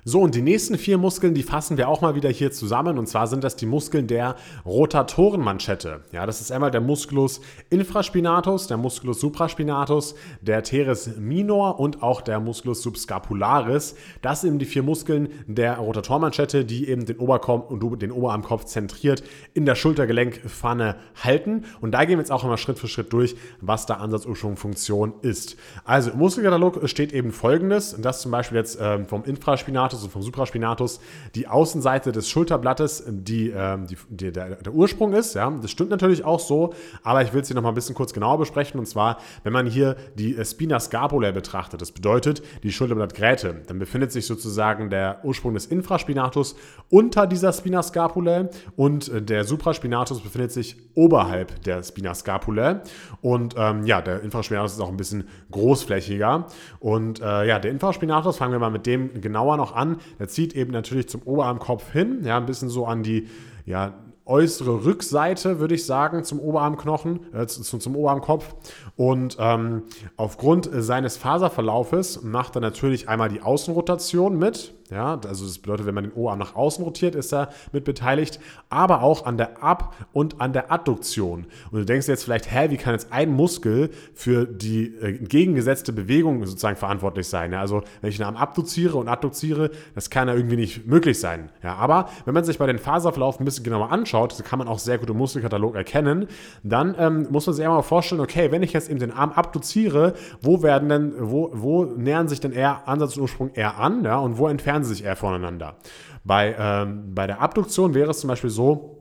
So, 0.04 0.20
und 0.20 0.34
die 0.34 0.42
nächsten 0.42 0.78
vier 0.78 0.98
Muskeln, 0.98 1.34
die 1.34 1.42
fassen 1.42 1.76
wir 1.76 1.88
auch 1.88 2.00
mal 2.00 2.14
wieder 2.14 2.30
hier 2.30 2.50
zusammen. 2.52 2.98
Und 2.98 3.06
zwar 3.06 3.26
sind 3.26 3.44
das 3.44 3.56
die 3.56 3.66
Muskeln 3.66 4.06
der 4.06 4.36
Rotatorenmanschette. 4.64 6.00
Ja, 6.12 6.26
das 6.26 6.40
ist 6.40 6.52
einmal 6.52 6.70
der 6.70 6.80
Musculus 6.80 7.40
infraspinatus, 7.70 8.66
der 8.66 8.76
Musculus 8.76 9.20
supraspinatus, 9.20 10.14
der 10.40 10.62
Teres 10.62 11.16
minor 11.18 11.78
und 11.78 12.02
auch 12.02 12.20
der 12.20 12.40
Musculus 12.40 12.82
subscapularis. 12.82 13.96
Das 14.22 14.40
sind 14.40 14.48
eben 14.48 14.58
die 14.58 14.64
vier 14.64 14.82
Muskeln 14.82 15.28
der 15.46 15.76
Rotatormanschette, 15.76 16.64
die 16.64 16.88
eben 16.88 17.04
den, 17.06 17.18
Oberkopf 17.18 17.70
und 17.70 18.02
den 18.02 18.12
Oberarmkopf 18.12 18.64
zentriert 18.64 19.22
in 19.54 19.66
der 19.66 19.74
Schultergelenkpfanne 19.74 20.96
halten. 21.22 21.64
Und 21.80 21.92
da 21.92 22.04
gehen 22.04 22.18
wir 22.18 22.22
jetzt 22.22 22.32
auch 22.32 22.44
immer 22.44 22.56
Schritt 22.56 22.78
für 22.78 22.88
Schritt 22.88 23.12
durch, 23.12 23.36
was 23.60 23.86
da 23.86 23.94
Ansatz, 23.94 24.26
Ursprung, 24.26 24.56
Funktion 24.56 25.14
ist. 25.22 25.56
Also 25.84 26.10
im 26.10 26.18
Muskelkatalog 26.18 26.88
steht 26.88 27.12
eben 27.12 27.32
folgendes, 27.32 27.96
das 28.00 28.22
zum 28.22 28.30
Beispiel 28.30 28.56
jetzt 28.58 28.80
äh, 28.80 29.04
vom 29.04 29.24
Infraspinatus 29.24 29.87
Spinatus 29.88 30.04
und 30.04 30.10
vom 30.10 30.22
Supraspinatus 30.22 31.00
die 31.34 31.48
Außenseite 31.48 32.12
des 32.12 32.28
Schulterblattes, 32.28 33.04
die, 33.08 33.50
äh, 33.50 33.78
die, 33.86 33.96
die 34.08 34.32
der, 34.32 34.56
der, 34.56 34.72
Ursprung 34.72 35.12
ist. 35.12 35.34
Ja? 35.34 35.50
Das 35.50 35.70
stimmt 35.70 35.90
natürlich 35.90 36.24
auch 36.24 36.40
so, 36.40 36.74
aber 37.02 37.22
ich 37.22 37.32
will 37.32 37.40
es 37.40 37.48
hier 37.48 37.54
nochmal 37.54 37.72
ein 37.72 37.74
bisschen 37.74 37.94
kurz 37.94 38.12
genauer 38.12 38.38
besprechen. 38.38 38.78
Und 38.78 38.86
zwar, 38.86 39.18
wenn 39.44 39.52
man 39.52 39.66
hier 39.66 39.96
die 40.16 40.36
äh, 40.36 40.44
Spina 40.44 40.78
scapulae 40.80 41.32
betrachtet, 41.32 41.80
das 41.80 41.92
bedeutet 41.92 42.42
die 42.62 42.72
Schulterblattgräte, 42.72 43.62
dann 43.66 43.78
befindet 43.78 44.12
sich 44.12 44.26
sozusagen 44.26 44.90
der 44.90 45.20
Ursprung 45.24 45.54
des 45.54 45.66
Infraspinatus 45.66 46.56
unter 46.90 47.26
dieser 47.26 47.52
Spina 47.52 47.82
scapulae 47.82 48.48
und 48.76 49.08
äh, 49.08 49.22
der 49.22 49.44
Supraspinatus 49.44 50.20
befindet 50.20 50.52
sich 50.52 50.76
oberhalb 50.94 51.62
der 51.64 51.82
Spina 51.82 52.14
scapulae. 52.14 52.80
Und 53.20 53.54
ähm, 53.56 53.84
ja, 53.84 54.00
der 54.00 54.22
Infraspinatus 54.22 54.74
ist 54.74 54.80
auch 54.80 54.88
ein 54.88 54.96
bisschen 54.96 55.28
großflächiger. 55.50 56.46
Und 56.80 57.20
äh, 57.20 57.46
ja, 57.46 57.58
der 57.58 57.70
Infraspinatus, 57.70 58.36
fangen 58.36 58.52
wir 58.52 58.58
mal 58.58 58.70
mit 58.70 58.86
dem 58.86 59.20
genauer 59.20 59.56
noch 59.56 59.72
an. 59.78 59.98
Der 60.18 60.28
zieht 60.28 60.54
eben 60.54 60.72
natürlich 60.72 61.08
zum 61.08 61.22
Oberarmkopf 61.22 61.92
hin, 61.92 62.20
ja, 62.24 62.36
ein 62.36 62.46
bisschen 62.46 62.68
so 62.68 62.86
an 62.86 63.02
die 63.02 63.28
ja, 63.64 63.94
äußere 64.28 64.84
Rückseite, 64.84 65.58
würde 65.58 65.74
ich 65.74 65.86
sagen, 65.86 66.22
zum 66.22 66.38
Oberarmknochen, 66.38 67.32
äh, 67.32 67.46
zum, 67.46 67.80
zum 67.80 67.96
Oberarmkopf. 67.96 68.54
Und 68.96 69.36
ähm, 69.40 69.84
aufgrund 70.16 70.68
seines 70.72 71.16
Faserverlaufes 71.16 72.22
macht 72.22 72.56
er 72.56 72.60
natürlich 72.60 73.08
einmal 73.08 73.30
die 73.30 73.40
Außenrotation 73.40 74.38
mit. 74.38 74.74
Ja, 74.90 75.20
also 75.26 75.44
das 75.44 75.58
bedeutet, 75.58 75.86
wenn 75.86 75.94
man 75.94 76.04
den 76.04 76.12
Oberarm 76.12 76.38
nach 76.38 76.54
außen 76.54 76.82
rotiert, 76.82 77.14
ist 77.14 77.32
er 77.32 77.50
mit 77.72 77.84
beteiligt, 77.84 78.40
aber 78.70 79.02
auch 79.02 79.26
an 79.26 79.36
der 79.36 79.62
Ab- 79.62 79.94
und 80.12 80.40
an 80.40 80.52
der 80.52 80.72
Adduktion. 80.72 81.46
Und 81.70 81.78
du 81.80 81.84
denkst 81.84 82.08
jetzt 82.08 82.24
vielleicht, 82.24 82.50
hä, 82.50 82.70
wie 82.70 82.76
kann 82.76 82.94
jetzt 82.94 83.12
ein 83.12 83.30
Muskel 83.30 83.90
für 84.14 84.46
die 84.46 84.94
äh, 84.96 85.18
entgegengesetzte 85.18 85.92
Bewegung 85.92 86.44
sozusagen 86.46 86.76
verantwortlich 86.76 87.28
sein? 87.28 87.52
Ja, 87.52 87.60
also 87.60 87.82
wenn 88.00 88.10
ich 88.10 88.16
den 88.16 88.26
Arm 88.26 88.36
abduziere 88.36 88.96
und 88.96 89.08
adduziere, 89.08 89.70
das 89.94 90.08
kann 90.10 90.28
ja 90.28 90.34
irgendwie 90.34 90.56
nicht 90.56 90.86
möglich 90.86 91.20
sein. 91.20 91.50
Ja, 91.62 91.74
aber 91.74 92.08
wenn 92.24 92.34
man 92.34 92.44
sich 92.44 92.58
bei 92.58 92.66
den 92.66 92.78
Faserverlauf 92.78 93.40
ein 93.40 93.44
bisschen 93.44 93.64
genauer 93.64 93.92
anschaut, 93.92 94.32
so 94.32 94.42
kann 94.42 94.58
man 94.58 94.68
auch 94.68 94.78
sehr 94.78 94.98
gut 94.98 95.10
im 95.10 95.18
Muskelkatalog 95.18 95.74
erkennen, 95.74 96.28
dann 96.62 96.94
ähm, 96.98 97.26
muss 97.30 97.46
man 97.46 97.54
sich 97.54 97.64
einmal 97.64 97.82
vorstellen, 97.82 98.20
okay, 98.20 98.50
wenn 98.50 98.62
ich 98.62 98.72
jetzt 98.72 98.88
eben 98.88 99.00
den 99.00 99.12
Arm 99.12 99.32
abduziere, 99.32 100.14
wo 100.40 100.62
werden 100.62 100.88
denn, 100.88 101.12
wo, 101.18 101.50
wo 101.52 101.84
nähern 101.84 102.28
sich 102.28 102.40
denn 102.40 102.52
eher 102.52 102.88
Ansatz 102.88 103.16
und 103.16 103.22
Ursprung 103.22 103.50
eher 103.54 103.78
an, 103.78 104.04
ja, 104.04 104.18
und 104.18 104.38
wo 104.38 104.48
entfernen 104.48 104.77
sie 104.84 104.94
sich 104.94 105.04
eher 105.04 105.16
voneinander? 105.16 105.76
Bei, 106.24 106.54
ähm, 106.58 107.14
bei 107.14 107.26
der 107.26 107.40
Abduktion 107.40 107.94
wäre 107.94 108.10
es 108.10 108.20
zum 108.20 108.28
Beispiel 108.28 108.50
so, 108.50 108.97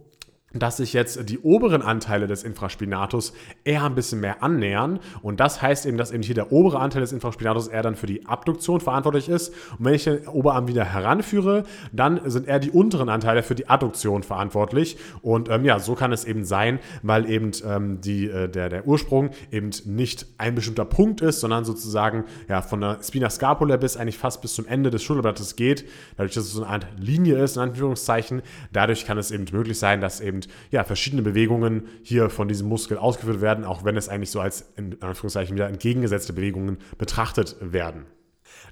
dass 0.54 0.78
sich 0.78 0.94
jetzt 0.94 1.30
die 1.30 1.40
oberen 1.40 1.82
Anteile 1.82 2.26
des 2.26 2.44
Infraspinatus 2.44 3.34
eher 3.66 3.84
ein 3.84 3.96
bisschen 3.96 4.22
mehr 4.22 4.44
annähern. 4.44 5.00
Und 5.22 5.42
das 5.42 5.62
heißt 5.62 5.86
eben, 5.86 5.98
dass 5.98 6.12
eben 6.12 6.24
hier 6.24 6.36
der 6.36 6.54
obere 6.54 6.80
Anteil 6.80 7.02
des 7.02 7.12
Infraspinatus 7.12 7.68
eher 7.68 7.84
dann 7.84 7.96
für 7.96 8.08
die 8.08 8.26
Abduktion 8.26 8.80
verantwortlich 8.80 9.28
ist. 9.28 9.54
Und 9.78 9.86
wenn 9.86 9.94
ich 9.94 10.06
den 10.06 10.26
Oberarm 10.28 10.70
wieder 10.70 10.86
heranführe, 10.86 11.64
dann 11.92 12.22
sind 12.30 12.48
eher 12.48 12.60
die 12.60 12.72
unteren 12.72 13.10
Anteile 13.10 13.44
für 13.44 13.56
die 13.56 13.68
Adduktion 13.68 14.24
verantwortlich. 14.24 14.98
Und 15.22 15.50
ähm, 15.50 15.66
ja, 15.66 15.80
so 15.80 15.96
kann 15.96 16.14
es 16.14 16.24
eben 16.24 16.46
sein, 16.46 16.80
weil 17.04 17.30
eben 17.30 17.52
ähm, 17.66 18.00
die, 18.00 18.28
äh, 18.28 18.48
der, 18.48 18.70
der 18.70 18.88
Ursprung 18.88 19.32
eben 19.52 19.72
nicht 19.86 20.28
ein 20.38 20.56
bestimmter 20.56 20.86
Punkt 20.86 21.20
ist, 21.20 21.42
sondern 21.42 21.66
sozusagen 21.66 22.24
ja, 22.48 22.62
von 22.62 22.80
der 22.80 23.00
Spina 23.04 23.30
scapula 23.30 23.76
bis 23.76 23.98
eigentlich 23.98 24.18
fast 24.18 24.42
bis 24.42 24.56
zum 24.56 24.66
Ende 24.66 24.92
des 24.92 25.04
Schulterblattes 25.04 25.58
geht. 25.58 25.86
Dadurch, 26.16 26.36
dass 26.36 26.46
es 26.46 26.54
so 26.54 26.64
eine 26.64 26.72
Art 26.72 26.88
Linie 26.98 27.38
ist, 27.44 27.58
in 27.58 27.64
Anführungszeichen, 27.64 28.42
dadurch 28.72 29.06
kann 29.06 29.18
es 29.18 29.32
eben 29.32 29.46
möglich 29.52 29.78
sein, 29.78 30.00
dass 30.00 30.22
eben 30.22 30.37
ja, 30.72 30.84
verschiedene 30.84 31.22
Bewegungen 31.22 31.88
hier 32.04 32.30
von 32.30 32.48
diesem 32.48 32.68
Muskel 32.68 32.98
ausgeführt 32.98 33.42
werden, 33.42 33.66
auch 33.66 33.84
wenn 33.84 33.98
es 33.98 34.10
eigentlich 34.10 34.32
so 34.32 34.40
als 34.40 34.74
in 34.76 35.02
Anführungszeichen 35.02 35.56
wieder 35.56 35.68
entgegengesetzte 35.68 36.34
Bewegungen 36.34 36.78
betrachtet 36.98 37.56
werden. 37.62 38.06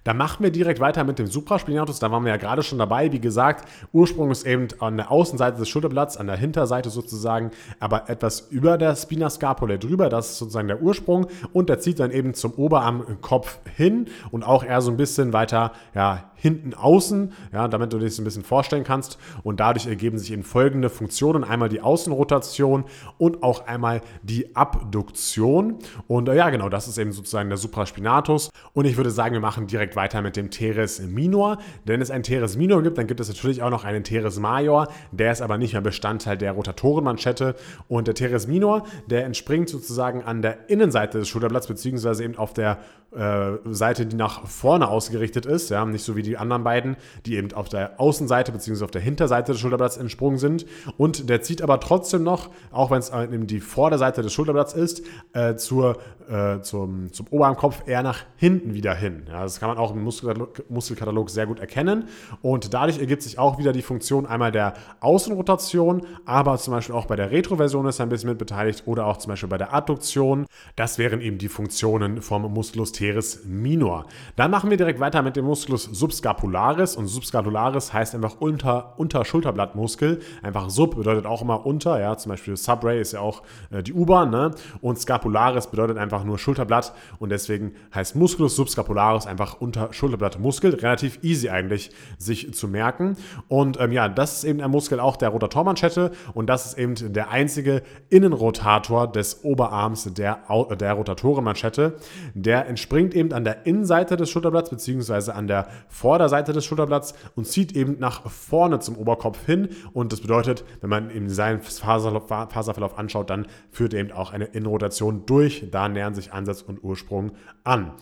Dann 0.06 0.18
machen 0.18 0.44
wir 0.44 0.52
direkt 0.52 0.80
weiter 0.80 1.04
mit 1.04 1.18
dem 1.18 1.26
Supraspinatus. 1.26 1.98
Da 1.98 2.12
waren 2.12 2.24
wir 2.24 2.30
ja 2.30 2.38
gerade 2.38 2.62
schon 2.62 2.78
dabei. 2.78 3.12
Wie 3.12 3.20
gesagt, 3.20 3.68
Ursprung 3.92 4.30
ist 4.30 4.46
eben 4.46 4.68
an 4.80 4.98
der 4.98 5.12
Außenseite 5.12 5.58
des 5.58 5.68
Schulterblatts, 5.68 6.16
an 6.16 6.28
der 6.28 6.38
Hinterseite 6.38 6.92
sozusagen, 6.92 7.50
aber 7.80 8.08
etwas 8.08 8.42
über 8.52 8.78
der 8.78 8.96
Spina 8.96 9.32
scapulae 9.32 9.80
drüber. 9.80 10.10
Das 10.10 10.30
ist 10.30 10.38
sozusagen 10.38 10.68
der 10.68 10.82
Ursprung. 10.82 11.26
Und 11.54 11.70
der 11.70 11.80
zieht 11.80 12.00
dann 12.00 12.12
eben 12.12 12.36
zum 12.36 12.54
Oberarmkopf 12.54 13.58
hin 13.76 14.06
und 14.30 14.44
auch 14.44 14.64
eher 14.64 14.82
so 14.82 14.92
ein 14.92 14.98
bisschen 14.98 15.34
weiter 15.34 15.72
ja, 15.96 16.30
hinten 16.36 16.76
außen, 16.76 17.34
ja, 17.52 17.68
damit 17.68 17.92
du 17.92 17.98
dir 17.98 18.06
das 18.06 18.20
ein 18.20 18.24
bisschen 18.24 18.44
vorstellen 18.44 18.84
kannst. 18.84 19.18
Und 19.42 19.60
dadurch 19.60 19.88
ergeben 19.88 20.20
sich 20.20 20.32
eben 20.32 20.44
folgende 20.44 20.92
Funktionen. 20.92 21.44
Einmal 21.44 21.70
die 21.70 21.82
Außenrotation 21.82 22.84
und 23.18 23.42
auch 23.42 23.66
einmal 23.66 24.02
die 24.22 24.56
Abduktion. 24.56 25.80
Und 26.06 26.30
äh, 26.30 26.36
ja, 26.36 26.52
genau, 26.52 26.70
das 26.70 26.88
ist 26.88 27.00
eben 27.00 27.12
sozusagen 27.12 27.50
der 27.50 27.58
Supraspinatus. 27.58 28.52
Und 28.74 28.86
ich 28.86 28.98
würde 28.98 29.10
sagen, 29.10 29.34
wir 29.34 29.40
machen 29.40 29.66
direkt 29.66 29.95
weiter 29.96 30.22
mit 30.22 30.36
dem 30.36 30.50
Teres 30.50 31.02
minor. 31.02 31.58
Wenn 31.86 32.02
es 32.02 32.12
ein 32.12 32.24
Teres 32.24 32.58
minor 32.58 32.84
gibt, 32.84 32.98
dann 32.98 33.08
gibt 33.08 33.20
es 33.20 33.28
natürlich 33.28 33.62
auch 33.62 33.70
noch 33.70 33.84
einen 33.84 34.04
Teres 34.04 34.40
major. 34.40 34.88
Der 35.12 35.32
ist 35.32 35.42
aber 35.42 35.58
nicht 35.58 35.74
mehr 35.74 35.82
Bestandteil 35.82 36.38
der 36.38 36.54
Rotatorenmanschette. 36.54 37.56
Und 37.88 38.08
der 38.08 38.16
Teres 38.16 38.48
minor, 38.48 38.86
der 39.08 39.26
entspringt 39.26 39.70
sozusagen 39.70 40.24
an 40.24 40.42
der 40.42 40.70
Innenseite 40.70 41.20
des 41.20 41.28
Schulterblatts, 41.28 41.68
beziehungsweise 41.68 42.24
eben 42.24 42.38
auf 42.38 42.54
der 42.54 42.80
äh, 43.16 43.58
Seite, 43.66 44.06
die 44.06 44.16
nach 44.16 44.46
vorne 44.46 44.90
ausgerichtet 44.90 45.46
ist. 45.46 45.70
Ja, 45.70 45.86
nicht 45.86 46.04
so 46.04 46.16
wie 46.16 46.22
die 46.22 46.38
anderen 46.38 46.64
beiden, 46.64 46.98
die 47.26 47.36
eben 47.36 47.54
auf 47.54 47.70
der 47.70 48.00
Außenseite 48.00 48.52
bzw. 48.52 48.84
auf 48.84 48.92
der 48.92 49.02
Hinterseite 49.02 49.54
des 49.54 49.62
Schulterblatts 49.62 49.98
entsprungen 49.98 50.38
sind. 50.38 50.66
Und 50.98 51.30
der 51.30 51.42
zieht 51.42 51.62
aber 51.62 51.80
trotzdem 51.80 52.24
noch, 52.24 52.50
auch 52.72 52.92
wenn 52.92 53.00
es 53.00 53.12
eben 53.12 53.48
die 53.48 53.62
Vorderseite 53.62 54.22
des 54.22 54.34
Schulterblatts 54.34 54.74
ist, 54.74 55.04
äh, 55.34 55.56
zur, 55.56 55.98
äh, 56.30 56.60
zum, 56.62 57.12
zum 57.14 57.28
Oberarmkopf 57.30 57.88
eher 57.88 58.04
nach 58.04 58.24
hinten 58.36 58.74
wieder 58.74 58.94
hin. 58.94 59.24
Ja, 59.28 59.44
das 59.44 59.60
kann 59.60 59.70
man 59.70 59.78
auch 59.78 59.85
im 59.92 60.04
Muskelkatalog, 60.04 61.30
sehr 61.30 61.48
gut 61.48 61.60
erkennen. 61.60 62.06
Und 62.42 62.74
dadurch 62.74 63.00
ergibt 63.00 63.22
sich 63.22 63.40
auch 63.40 63.58
wieder 63.58 63.74
die 63.74 63.82
Funktion 63.82 64.26
einmal 64.26 64.52
der 64.52 64.74
Außenrotation, 65.02 66.06
aber 66.26 66.58
zum 66.58 66.74
Beispiel 66.74 66.96
auch 66.96 67.06
bei 67.06 67.16
der 67.16 67.32
Retroversion 67.32 67.86
ist 67.88 68.00
er 68.00 68.06
ein 68.06 68.10
bisschen 68.10 68.30
mit 68.30 68.38
beteiligt 68.38 68.84
oder 68.86 69.06
auch 69.06 69.18
zum 69.18 69.32
Beispiel 69.32 69.50
bei 69.50 69.58
der 69.58 69.74
Adduktion. 69.74 70.46
Das 70.76 70.98
wären 70.98 71.22
eben 71.22 71.38
die 71.38 71.50
Funktionen 71.50 72.22
vom 72.22 72.42
Musculus 72.54 72.92
teres 72.92 73.46
minor. 73.46 74.06
Dann 74.36 74.52
machen 74.52 74.70
wir 74.70 74.78
direkt 74.78 75.00
weiter 75.00 75.22
mit 75.22 75.36
dem 75.36 75.46
Musculus 75.46 75.84
subscapularis 75.84 76.46
Subscapularis 76.46 76.96
und 76.96 77.08
Subscapularis 77.08 77.94
heißt 77.94 78.16
einfach 78.16 78.36
unter, 78.40 78.94
unter 78.98 79.26
Schulterblattmuskel. 79.26 80.22
Einfach 80.42 80.70
Sub 80.70 80.96
bedeutet 80.96 81.26
auch 81.26 81.42
immer 81.42 81.66
unter, 81.66 82.00
ja, 82.00 82.18
zum 82.18 82.32
Beispiel 82.32 82.56
Subray 82.58 83.02
ist 83.02 83.14
ja 83.14 83.20
auch 83.20 83.44
äh, 83.72 83.84
die 83.84 83.94
U-Bahn, 83.94 84.30
ne? 84.30 84.52
Und 84.82 85.00
Scapularis 85.00 85.68
bedeutet 85.68 85.98
einfach 85.98 86.24
nur 86.24 86.38
Schulterblatt 86.38 86.94
und 87.20 87.30
deswegen 87.30 87.74
heißt 87.94 88.16
Musculus 88.16 88.56
subscapularis 88.56 89.26
einfach 89.26 89.60
unter 89.60 89.75
Schulterblattmuskel. 89.92 90.76
Relativ 90.76 91.20
easy 91.24 91.50
eigentlich 91.50 91.92
sich 92.18 92.54
zu 92.54 92.68
merken. 92.68 93.18
Und 93.48 93.80
ähm, 93.80 93.92
ja, 93.92 94.10
das 94.10 94.38
ist 94.38 94.44
eben 94.44 94.62
ein 94.62 94.72
Muskel 94.72 95.00
auch 95.00 95.16
der 95.16 95.30
Rotatormanschette 95.30 96.12
und 96.34 96.48
das 96.48 96.66
ist 96.66 96.78
eben 96.78 97.14
der 97.14 97.30
einzige 97.30 97.82
Innenrotator 98.10 99.12
des 99.12 99.44
Oberarms 99.44 100.14
der, 100.14 100.40
der 100.80 100.94
Rotatorenmanschette. 100.94 101.98
Der 102.34 102.68
entspringt 102.68 103.14
eben 103.14 103.34
an 103.34 103.44
der 103.44 103.66
Innenseite 103.66 104.18
des 104.18 104.30
Schulterblatts 104.30 104.70
beziehungsweise 104.70 105.36
an 105.36 105.48
der 105.48 105.68
Vorderseite 105.88 106.54
des 106.54 106.66
Schulterblatts 106.66 107.14
und 107.36 107.48
zieht 107.48 107.76
eben 107.76 107.98
nach 108.00 108.30
vorne 108.30 108.80
zum 108.80 108.98
Oberkopf 108.98 109.46
hin. 109.46 109.70
Und 109.94 110.12
das 110.12 110.22
bedeutet, 110.22 110.64
wenn 110.82 110.90
man 110.90 111.10
eben 111.10 111.30
seinen 111.30 111.62
Faserverlauf 111.62 112.98
anschaut, 112.98 113.30
dann 113.30 113.48
führt 113.72 113.94
eben 113.94 114.12
auch 114.12 114.34
eine 114.34 114.46
Innenrotation 114.46 115.26
durch. 115.26 115.68
Da 115.72 115.88
nähern 115.90 116.16
sich 116.16 116.34
Ansatz 116.34 116.62
und 116.62 116.84
Ursprung 116.84 117.32
an. 117.64 117.94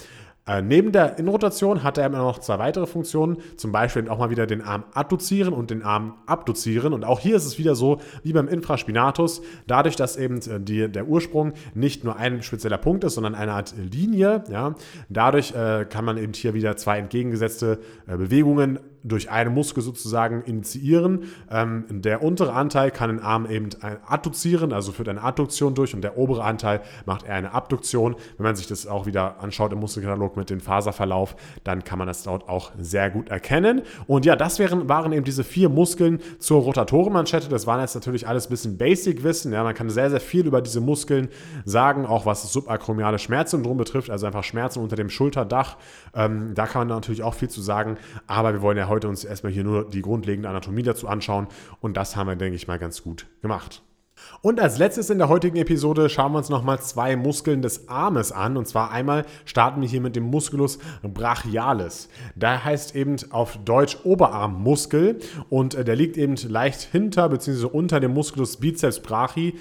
Äh, 0.46 0.62
neben 0.62 0.92
der 0.92 1.18
Innenrotation 1.18 1.84
hat 1.84 1.98
er 1.98 2.06
immer 2.06 2.18
noch 2.18 2.40
zwei 2.40 2.60
weitere 2.60 2.86
Funktionen, 2.86 3.38
zum 3.56 3.72
Beispiel 3.72 4.10
auch 4.10 4.20
mal 4.20 4.30
wieder 4.30 4.46
den 4.46 4.62
Arm 4.62 4.84
adduzieren 4.94 5.54
und 5.54 5.70
den 5.70 5.84
Arm 5.84 6.16
abduzieren. 6.26 6.92
Und 6.94 7.06
auch 7.06 7.22
hier 7.22 7.38
ist 7.38 7.46
es 7.46 7.58
wieder 7.58 7.76
so 7.76 8.00
wie 8.24 8.34
beim 8.34 8.50
Infraspinatus, 8.50 9.42
dadurch, 9.68 9.96
dass 9.96 10.18
eben 10.18 10.38
äh, 10.42 10.60
die, 10.60 10.90
der 10.90 11.08
Ursprung 11.08 11.54
nicht 11.74 12.04
nur 12.04 12.18
ein 12.18 12.44
spezieller 12.44 12.78
Punkt 12.78 13.06
ist, 13.06 13.16
sondern 13.16 13.36
eine 13.36 13.54
Art 13.54 13.74
Linie. 13.78 14.44
Ja, 14.50 14.76
dadurch 15.08 15.54
äh, 15.54 15.86
kann 15.86 16.04
man 16.04 16.18
eben 16.18 16.34
hier 16.34 16.54
wieder 16.54 16.76
zwei 16.76 17.00
entgegengesetzte 17.00 17.80
äh, 18.08 18.18
Bewegungen 18.18 18.80
durch 19.04 19.30
einen 19.30 19.54
Muskel 19.54 19.84
sozusagen 19.84 20.44
initiieren. 20.44 21.26
Ähm, 21.52 21.86
der 21.90 22.24
untere 22.24 22.54
Anteil 22.54 22.92
kann 22.92 23.10
den 23.10 23.20
Arm 23.20 23.46
eben 23.46 23.70
adduzieren, 24.08 24.74
also 24.74 24.92
führt 24.92 25.10
eine 25.10 25.22
Adduktion 25.22 25.76
durch 25.76 25.94
und 25.94 26.02
der 26.02 26.18
obere 26.18 26.44
Anteil 26.44 26.82
macht 27.06 27.26
eher 27.26 27.36
eine 27.36 27.54
Abduktion. 27.54 28.16
Wenn 28.38 28.46
man 28.46 28.56
sich 28.56 28.68
das 28.68 28.88
auch 28.88 29.06
wieder 29.06 29.42
anschaut 29.42 29.74
im 29.74 29.80
Muskelkatalog 29.80 30.38
mit 30.38 30.50
dem 30.50 30.62
Faserverlauf, 30.62 31.36
dann 31.64 31.84
kann 31.84 32.00
man 32.00 32.08
das 32.08 32.24
dort 32.24 32.48
auch 32.48 32.72
sehr 32.78 33.10
gut 33.10 33.30
erkennen. 33.30 33.82
Und 34.08 34.26
ja, 34.26 34.36
das 34.36 34.60
wären, 34.60 34.88
waren 34.88 35.12
eben 35.12 35.26
diese 35.26 35.44
vier 35.44 35.70
Muskeln 35.70 36.20
zur 36.40 36.62
Rotatorenmanschette. 36.62 37.50
Das 37.50 37.68
waren 37.68 37.82
jetzt 37.82 37.96
natürlich 37.96 38.28
alles 38.28 38.48
ein 38.48 38.50
bisschen 38.50 38.78
Basic-Wissen. 38.78 39.52
Ja, 39.52 39.64
man 39.64 39.76
kann 39.76 39.90
sehr, 39.90 40.10
sehr 40.10 40.22
viel 40.22 40.48
über 40.48 40.62
diese 40.62 40.80
Muskeln 40.80 41.28
sagen, 41.66 42.06
auch 42.06 42.26
was 42.26 42.44
das 42.44 42.54
subakromiale 42.54 43.20
Schmerzsyndrom 43.20 43.78
betrifft, 43.78 44.10
also 44.10 44.26
einfach 44.26 44.44
Schmerzen 44.44 44.80
unter 44.80 44.96
dem 44.96 45.10
Schulterdach. 45.10 45.78
Ähm, 46.14 46.54
da 46.56 46.68
kann 46.68 46.88
man 46.88 46.96
natürlich 46.96 47.24
auch 47.24 47.34
viel 47.34 47.50
zu 47.50 47.62
sagen, 47.62 47.98
aber 48.28 48.54
wir 48.54 48.62
wollen 48.62 48.78
ja 48.78 48.88
heute 48.88 48.93
uns 49.08 49.24
erstmal 49.24 49.52
hier 49.52 49.64
nur 49.64 49.90
die 49.90 50.02
grundlegende 50.02 50.50
Anatomie 50.50 50.84
dazu 50.84 51.08
anschauen 51.08 51.48
und 51.82 51.98
das 51.98 52.16
haben 52.16 52.28
wir, 52.28 52.36
denke 52.36 52.56
ich 52.56 52.68
mal, 52.68 52.80
ganz 52.80 53.04
gut 53.04 53.28
gemacht. 53.42 53.82
Und 54.42 54.60
als 54.60 54.78
letztes 54.78 55.10
in 55.10 55.18
der 55.18 55.30
heutigen 55.30 55.58
Episode 55.58 56.10
schauen 56.10 56.34
wir 56.34 56.38
uns 56.38 56.50
nochmal 56.50 56.80
zwei 56.80 57.16
Muskeln 57.16 57.62
des 57.62 57.88
Armes 57.88 58.32
an. 58.32 58.58
Und 58.58 58.68
zwar 58.68 58.92
einmal 58.92 59.26
starten 59.46 59.82
wir 59.82 59.88
hier 59.88 60.02
mit 60.02 60.16
dem 60.16 60.24
Musculus 60.24 60.80
brachialis. 61.02 62.10
Der 62.36 62.64
heißt 62.64 62.96
eben 62.96 63.16
auf 63.32 63.58
Deutsch 63.64 63.98
Oberarmmuskel 64.04 65.20
und 65.50 65.76
äh, 65.76 65.84
der 65.84 65.96
liegt 65.96 66.18
eben 66.18 66.36
leicht 66.48 66.82
hinter 66.82 67.30
bzw. 67.30 67.66
unter 67.66 68.00
dem 68.00 68.14
Musculus 68.14 68.58
biceps 68.58 69.00
brachii 69.00 69.56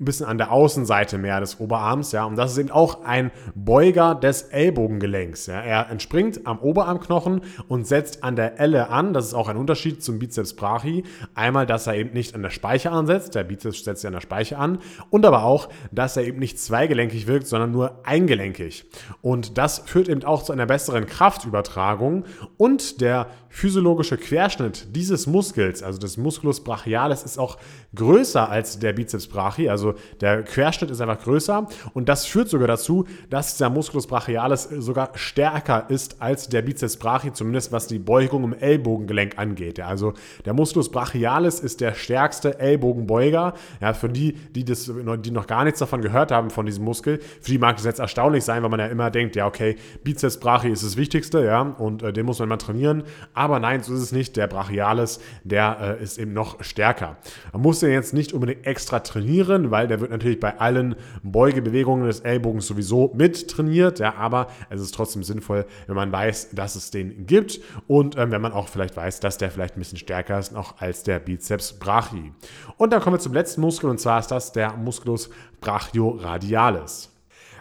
ein 0.00 0.06
bisschen 0.06 0.26
an 0.26 0.38
der 0.38 0.50
Außenseite 0.50 1.18
mehr 1.18 1.38
des 1.38 1.60
Oberarms, 1.60 2.10
ja, 2.10 2.24
und 2.24 2.34
das 2.34 2.50
ist 2.52 2.58
eben 2.58 2.72
auch 2.72 3.04
ein 3.04 3.30
Beuger 3.54 4.16
des 4.16 4.42
Ellbogengelenks, 4.42 5.46
ja. 5.46 5.60
Er 5.60 5.88
entspringt 5.88 6.46
am 6.48 6.58
Oberarmknochen 6.58 7.42
und 7.68 7.86
setzt 7.86 8.24
an 8.24 8.34
der 8.34 8.58
Elle 8.58 8.88
an, 8.88 9.12
das 9.12 9.26
ist 9.26 9.34
auch 9.34 9.48
ein 9.48 9.56
Unterschied 9.56 10.02
zum 10.02 10.18
Bizeps 10.18 10.54
brachii. 10.54 11.04
Einmal, 11.34 11.64
dass 11.66 11.86
er 11.86 11.94
eben 11.94 12.12
nicht 12.12 12.34
an 12.34 12.42
der 12.42 12.50
Speiche 12.50 12.90
ansetzt, 12.90 13.36
der 13.36 13.44
Bizeps 13.44 13.84
setzt 13.84 14.02
ja 14.02 14.08
an 14.08 14.14
der 14.14 14.20
Speiche 14.20 14.58
an, 14.58 14.78
und 15.10 15.24
aber 15.24 15.44
auch, 15.44 15.68
dass 15.92 16.16
er 16.16 16.24
eben 16.24 16.40
nicht 16.40 16.58
zweigelenkig 16.58 17.28
wirkt, 17.28 17.46
sondern 17.46 17.70
nur 17.70 18.00
eingelenkig. 18.04 18.86
Und 19.22 19.58
das 19.58 19.78
führt 19.78 20.08
eben 20.08 20.24
auch 20.24 20.42
zu 20.42 20.52
einer 20.52 20.66
besseren 20.66 21.06
Kraftübertragung 21.06 22.24
und 22.56 23.00
der 23.00 23.28
physiologische 23.48 24.16
Querschnitt 24.16 24.88
dieses 24.96 25.28
Muskels, 25.28 25.84
also 25.84 26.00
des 26.00 26.16
Musculus 26.16 26.64
brachialis, 26.64 27.22
ist 27.22 27.38
auch 27.38 27.58
größer 27.94 28.48
als 28.48 28.78
der 28.78 28.92
Bizeps 28.92 29.26
brachii, 29.26 29.68
also 29.68 29.94
der 30.20 30.42
Querschnitt 30.42 30.90
ist 30.90 31.00
einfach 31.00 31.20
größer 31.22 31.66
und 31.92 32.08
das 32.08 32.26
führt 32.26 32.48
sogar 32.48 32.68
dazu, 32.68 33.06
dass 33.30 33.56
der 33.56 33.70
Musculus 33.70 34.06
brachialis 34.06 34.64
sogar 34.64 35.10
stärker 35.14 35.86
ist 35.88 36.20
als 36.20 36.48
der 36.48 36.62
Bizeps 36.62 36.96
brachii, 36.96 37.32
zumindest 37.32 37.72
was 37.72 37.86
die 37.86 37.98
Beugung 37.98 38.44
im 38.44 38.54
Ellbogengelenk 38.54 39.38
angeht. 39.38 39.80
Also 39.80 40.14
der 40.44 40.54
Musculus 40.54 40.90
brachialis 40.90 41.60
ist 41.60 41.80
der 41.80 41.94
stärkste 41.94 42.58
Ellbogenbeuger. 42.58 43.54
Ja, 43.80 43.94
für 43.94 44.08
die, 44.08 44.32
die, 44.32 44.64
das, 44.64 44.90
die 45.20 45.30
noch 45.30 45.46
gar 45.46 45.64
nichts 45.64 45.78
davon 45.78 46.02
gehört 46.02 46.32
haben, 46.32 46.50
von 46.50 46.66
diesem 46.66 46.84
Muskel, 46.84 47.20
für 47.40 47.50
die 47.50 47.58
mag 47.58 47.76
das 47.76 47.84
jetzt 47.84 48.00
erstaunlich 48.00 48.44
sein, 48.44 48.62
weil 48.62 48.70
man 48.70 48.80
ja 48.80 48.86
immer 48.86 49.10
denkt, 49.10 49.36
ja, 49.36 49.46
okay, 49.46 49.76
Bizeps 50.02 50.38
brachii 50.38 50.72
ist 50.72 50.84
das 50.84 50.96
Wichtigste, 50.96 51.44
ja, 51.44 51.62
und 51.62 52.02
äh, 52.02 52.12
den 52.12 52.26
muss 52.26 52.38
man 52.38 52.48
mal 52.48 52.56
trainieren. 52.56 53.04
Aber 53.34 53.58
nein, 53.58 53.82
so 53.82 53.94
ist 53.94 54.00
es 54.00 54.12
nicht. 54.12 54.36
Der 54.36 54.46
Brachialis, 54.46 55.20
der 55.44 55.98
äh, 56.00 56.02
ist 56.02 56.18
eben 56.18 56.32
noch 56.32 56.62
stärker. 56.62 57.16
Man 57.52 57.62
muss 57.62 57.82
den 57.84 57.92
jetzt 57.92 58.14
nicht 58.14 58.32
unbedingt 58.32 58.66
extra 58.66 59.00
trainieren, 59.00 59.70
weil 59.70 59.86
der 59.88 60.00
wird 60.00 60.10
natürlich 60.10 60.40
bei 60.40 60.58
allen 60.58 60.96
Beugebewegungen 61.22 62.06
des 62.06 62.20
Ellbogens 62.20 62.66
sowieso 62.66 63.12
mit 63.14 63.48
trainiert, 63.48 63.98
ja, 63.98 64.14
aber 64.16 64.48
es 64.70 64.80
ist 64.80 64.94
trotzdem 64.94 65.22
sinnvoll, 65.22 65.66
wenn 65.86 65.96
man 65.96 66.12
weiß, 66.12 66.50
dass 66.52 66.76
es 66.76 66.90
den 66.90 67.26
gibt 67.26 67.60
und 67.86 68.16
ähm, 68.16 68.30
wenn 68.30 68.42
man 68.42 68.52
auch 68.52 68.68
vielleicht 68.68 68.96
weiß, 68.96 69.20
dass 69.20 69.38
der 69.38 69.50
vielleicht 69.50 69.76
ein 69.76 69.80
bisschen 69.80 69.98
stärker 69.98 70.38
ist 70.38 70.52
noch 70.52 70.80
als 70.80 71.02
der 71.02 71.18
Bizeps 71.18 71.74
brachii. 71.74 72.32
Und 72.76 72.92
dann 72.92 73.00
kommen 73.00 73.16
wir 73.16 73.20
zum 73.20 73.34
letzten 73.34 73.60
Muskel 73.60 73.90
und 73.90 73.98
zwar 74.00 74.20
ist 74.20 74.28
das 74.28 74.52
der 74.52 74.76
Musculus 74.76 75.30
brachioradialis. 75.60 77.13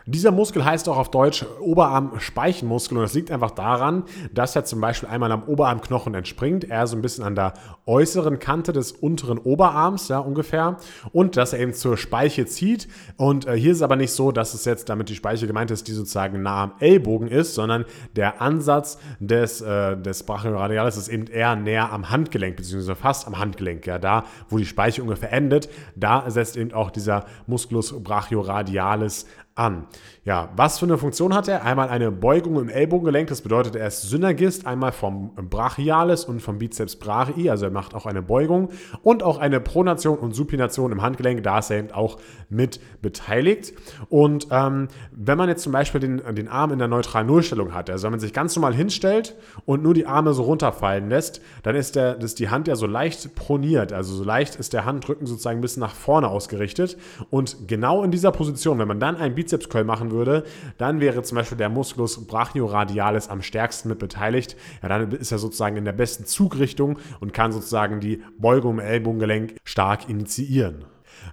Dieser 0.05 0.31
Muskel 0.31 0.65
heißt 0.65 0.89
auch 0.89 0.97
auf 0.97 1.11
Deutsch 1.11 1.45
Oberarm-Speichenmuskel 1.61 2.97
und 2.97 3.03
das 3.03 3.13
liegt 3.13 3.31
einfach 3.31 3.51
daran, 3.51 4.03
dass 4.33 4.53
er 4.55 4.65
zum 4.65 4.81
Beispiel 4.81 5.07
einmal 5.07 5.31
am 5.31 5.43
Oberarmknochen 5.43 6.13
entspringt, 6.13 6.69
er 6.69 6.87
so 6.87 6.97
ein 6.97 7.01
bisschen 7.01 7.23
an 7.23 7.35
der 7.35 7.53
äußeren 7.85 8.39
Kante 8.39 8.73
des 8.73 8.91
unteren 8.91 9.37
Oberarms, 9.37 10.09
ja, 10.09 10.19
ungefähr, 10.19 10.77
und 11.13 11.37
dass 11.37 11.53
er 11.53 11.59
eben 11.59 11.73
zur 11.73 11.95
Speiche 11.95 12.45
zieht. 12.45 12.89
Und 13.15 13.47
äh, 13.47 13.57
hier 13.57 13.71
ist 13.71 13.77
es 13.77 13.83
aber 13.83 13.95
nicht 13.95 14.11
so, 14.11 14.33
dass 14.33 14.53
es 14.53 14.65
jetzt, 14.65 14.89
damit 14.89 15.07
die 15.07 15.15
Speiche 15.15 15.47
gemeint 15.47 15.71
ist, 15.71 15.87
die 15.87 15.93
sozusagen 15.93 16.41
nah 16.41 16.63
am 16.63 16.73
Ellbogen 16.79 17.29
ist, 17.29 17.55
sondern 17.55 17.85
der 18.17 18.41
Ansatz 18.41 18.97
des, 19.19 19.61
äh, 19.61 19.95
des 19.95 20.23
Brachioradialis 20.23 20.97
ist 20.97 21.07
eben 21.07 21.27
eher 21.27 21.55
näher 21.55 21.93
am 21.93 22.09
Handgelenk, 22.09 22.57
beziehungsweise 22.57 22.95
fast 22.95 23.25
am 23.25 23.39
Handgelenk, 23.39 23.87
ja, 23.87 23.99
da, 23.99 24.25
wo 24.49 24.57
die 24.57 24.65
Speiche 24.65 25.01
ungefähr 25.01 25.31
endet, 25.31 25.69
da 25.95 26.29
setzt 26.29 26.57
eben 26.57 26.73
auch 26.73 26.91
dieser 26.91 27.25
Musculus 27.47 27.93
brachioradialis 28.03 29.27
an. 29.57 29.87
Ja, 30.25 30.49
was 30.55 30.79
für 30.79 30.85
eine 30.85 30.97
Funktion 30.97 31.33
hat 31.33 31.49
er? 31.49 31.65
Einmal 31.65 31.89
eine 31.89 32.09
Beugung 32.09 32.57
im 32.57 32.69
Ellbogengelenk, 32.69 33.27
das 33.27 33.41
bedeutet, 33.41 33.75
er 33.75 33.87
ist 33.87 34.03
Synergist, 34.03 34.65
einmal 34.65 34.93
vom 34.93 35.35
Brachialis 35.35 36.23
und 36.23 36.41
vom 36.41 36.59
Bizeps 36.59 36.95
brachii, 36.95 37.49
also 37.49 37.65
er 37.65 37.71
macht 37.71 37.93
auch 37.93 38.05
eine 38.05 38.21
Beugung 38.21 38.69
und 39.01 39.21
auch 39.21 39.37
eine 39.37 39.59
Pronation 39.59 40.17
und 40.17 40.33
Supination 40.33 40.93
im 40.93 41.01
Handgelenk, 41.01 41.43
da 41.43 41.59
ist 41.59 41.71
er 41.71 41.79
eben 41.79 41.91
auch 41.91 42.19
mit 42.49 42.79
beteiligt. 43.01 43.73
Und 44.07 44.47
ähm, 44.49 44.87
wenn 45.11 45.37
man 45.37 45.49
jetzt 45.49 45.63
zum 45.63 45.73
Beispiel 45.73 45.99
den, 45.99 46.21
den 46.35 46.47
Arm 46.47 46.71
in 46.71 46.79
der 46.79 46.87
neutralen 46.87 47.27
Nullstellung 47.27 47.73
hat, 47.73 47.89
also 47.89 48.05
wenn 48.05 48.11
man 48.11 48.21
sich 48.21 48.31
ganz 48.31 48.55
normal 48.55 48.73
hinstellt 48.73 49.35
und 49.65 49.83
nur 49.83 49.93
die 49.93 50.05
Arme 50.05 50.33
so 50.33 50.43
runterfallen 50.43 51.09
lässt, 51.09 51.41
dann 51.63 51.75
ist, 51.75 51.97
der, 51.97 52.21
ist 52.21 52.39
die 52.39 52.47
Hand 52.47 52.69
ja 52.69 52.77
so 52.77 52.87
leicht 52.87 53.35
proniert, 53.35 53.91
also 53.91 54.15
so 54.15 54.23
leicht 54.23 54.55
ist 54.55 54.71
der 54.71 54.85
Handrücken 54.85 55.27
sozusagen 55.27 55.59
ein 55.59 55.61
bisschen 55.61 55.81
nach 55.81 55.95
vorne 55.95 56.29
ausgerichtet 56.29 56.97
und 57.29 57.67
genau 57.67 58.03
in 58.03 58.11
dieser 58.11 58.31
Position, 58.31 58.79
wenn 58.79 58.87
man 58.87 59.01
dann 59.01 59.17
ein 59.17 59.35
Bizeps 59.35 59.63
Bizepscurl 59.63 59.83
machen 59.83 60.12
würde, 60.13 60.43
dann 60.77 61.01
wäre 61.01 61.23
zum 61.23 61.35
Beispiel 61.35 61.57
der 61.57 61.69
Musculus 61.69 62.25
brachioradialis 62.25 63.27
am 63.27 63.41
stärksten 63.41 63.89
mit 63.89 63.99
beteiligt. 63.99 64.55
Ja, 64.81 64.89
dann 64.89 65.11
ist 65.11 65.31
er 65.31 65.39
sozusagen 65.39 65.75
in 65.75 65.85
der 65.85 65.91
besten 65.91 66.25
Zugrichtung 66.25 66.99
und 67.19 67.33
kann 67.33 67.51
sozusagen 67.51 67.99
die 67.99 68.23
Beugung 68.37 68.73
im 68.73 68.79
Ellbogengelenk 68.79 69.57
stark 69.65 70.07
initiieren. 70.07 70.85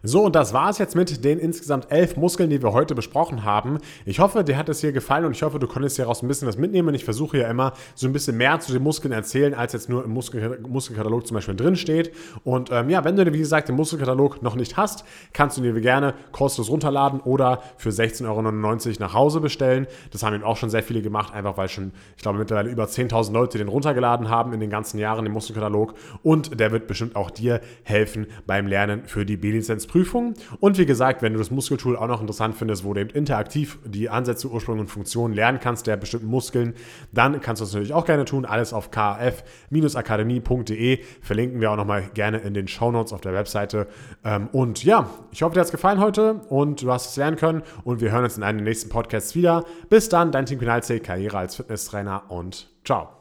So, 0.03 0.25
und 0.25 0.35
das 0.35 0.53
war 0.53 0.71
es 0.71 0.79
jetzt 0.79 0.97
mit 0.97 1.25
den 1.25 1.39
insgesamt 1.39 1.91
elf 1.91 2.17
Muskeln, 2.17 2.51
die 2.51 2.63
wir 2.63 2.73
heute 2.73 2.95
besprochen 2.95 3.45
haben. 3.45 3.79
Ich 4.05 4.21
hoffe, 4.21 4.45
dir 4.45 4.57
hat 4.57 4.69
es 4.69 4.81
hier 4.81 4.93
gefallen 4.93 5.25
und 5.25 5.33
ich 5.33 5.43
hoffe, 5.43 5.59
du 5.59 5.67
konntest 5.67 5.97
hieraus 5.97 6.23
ein 6.23 6.29
bisschen 6.29 6.49
was 6.49 6.57
mitnehmen. 6.57 6.95
Ich 6.95 7.05
versuche 7.05 7.39
ja 7.39 7.49
immer 7.49 7.73
so 7.95 8.07
ein 8.07 8.13
bisschen 8.13 8.37
mehr 8.37 8.61
zu 8.61 8.73
den 8.73 8.83
Muskeln 8.83 9.13
erzählen, 9.13 9.55
als 9.55 9.73
jetzt 9.73 9.89
nur 9.89 10.05
im 10.05 10.11
Muskel 10.11 10.61
Muskelkatalog 10.67 11.27
zum 11.27 11.35
Beispiel 11.35 11.57
drin 11.57 11.77
steht. 11.77 12.13
Und 12.45 12.71
ähm, 12.73 12.91
ja, 12.91 13.05
wenn 13.05 13.17
du, 13.17 13.33
wie 13.33 13.39
gesagt, 13.39 13.69
den 13.69 13.77
Muskelkatalog 13.77 14.43
noch 14.43 14.55
nicht 14.55 14.77
hast, 14.77 15.05
kannst 15.33 15.57
du 15.57 15.63
dir 15.63 15.73
gerne 15.81 16.15
kostenlos 16.33 16.71
runterladen 16.71 17.21
oder 17.21 17.63
für 17.77 17.91
16,99 17.91 18.27
Euro 18.29 19.01
nach 19.01 19.15
Hause 19.15 19.41
bestellen. 19.41 19.87
Das 20.11 20.23
haben 20.23 20.35
eben 20.35 20.45
auch 20.45 20.57
schon 20.57 20.71
sehr 20.71 20.83
viele 20.83 21.03
gemacht, 21.03 21.33
einfach 21.35 21.57
weil 21.57 21.69
schon, 21.69 21.93
ich 22.17 22.23
glaube, 22.23 22.39
mittlerweile 22.39 22.71
über 22.71 22.85
10.000 22.85 23.33
Leute 23.33 23.59
den 23.59 23.69
runtergeladen 23.69 24.29
haben 24.29 24.53
in 24.53 24.61
den 24.61 24.71
ganzen 24.71 24.99
Jahren, 24.99 25.25
den 25.25 25.33
Muskelkatalog. 25.33 25.95
Und 26.23 26.59
der 26.59 26.73
wird 26.73 26.87
bestimmt 26.87 27.17
auch 27.17 27.31
dir 27.31 27.61
helfen 27.85 28.27
beim 28.47 28.67
Lernen 28.67 29.03
für 29.07 29.25
die 29.25 29.37
B-Lizenz 29.37 29.70
Prüfung. 29.87 30.35
Und 30.61 30.79
wie 30.79 30.87
gesagt, 30.87 31.21
wenn 31.23 31.33
du 31.33 31.39
das 31.39 31.51
Muskeltool 31.51 31.97
auch 31.97 32.09
noch 32.09 32.21
interessant 32.21 32.57
findest, 32.57 32.85
wo 32.85 32.93
du 32.95 33.01
eben 33.01 33.11
interaktiv 33.11 33.79
die 33.85 34.11
Ansätze, 34.11 34.49
Ursprünge 34.49 34.81
und 34.81 34.89
Funktionen 34.89 35.35
lernen 35.35 35.61
kannst 35.61 35.87
der 35.87 35.97
bestimmten 35.97 36.27
Muskeln, 36.27 36.75
dann 37.13 37.41
kannst 37.41 37.61
du 37.61 37.65
das 37.65 37.73
natürlich 37.73 37.95
auch 37.95 38.05
gerne 38.05 38.25
tun. 38.25 38.45
Alles 38.45 38.73
auf 38.73 38.91
kf-akademie.de 38.91 40.99
verlinken 41.23 41.61
wir 41.61 41.71
auch 41.71 41.77
nochmal 41.77 42.11
gerne 42.15 42.39
in 42.39 42.55
den 42.55 42.67
Shownotes 42.69 43.13
auf 43.13 43.21
der 43.21 43.35
Webseite. 43.35 43.87
Ähm, 44.25 44.49
und 44.53 44.85
ja, 44.85 45.11
ich 45.33 45.43
hoffe, 45.43 45.55
dir 45.55 45.61
hat 45.61 45.67
es 45.67 45.73
gefallen 45.73 46.01
heute 46.01 46.35
und 46.49 46.83
du 46.83 46.91
hast 46.91 47.11
es 47.11 47.17
lernen 47.17 47.37
können. 47.37 47.63
Und 47.85 48.01
wir 48.01 48.13
hören 48.13 48.25
uns 48.25 48.37
in 48.37 48.43
einem 48.43 48.59
der 48.59 48.67
nächsten 48.67 48.91
Podcasts 48.91 49.35
wieder. 49.35 49.65
Bis 49.89 50.09
dann, 50.09 50.33
dein 50.33 50.47
Team 50.47 50.59
Penalze, 50.59 51.01
Karriere 51.01 51.39
als 51.39 51.57
Fitnesstrainer 51.57 52.25
und 52.29 52.69
ciao. 52.85 53.20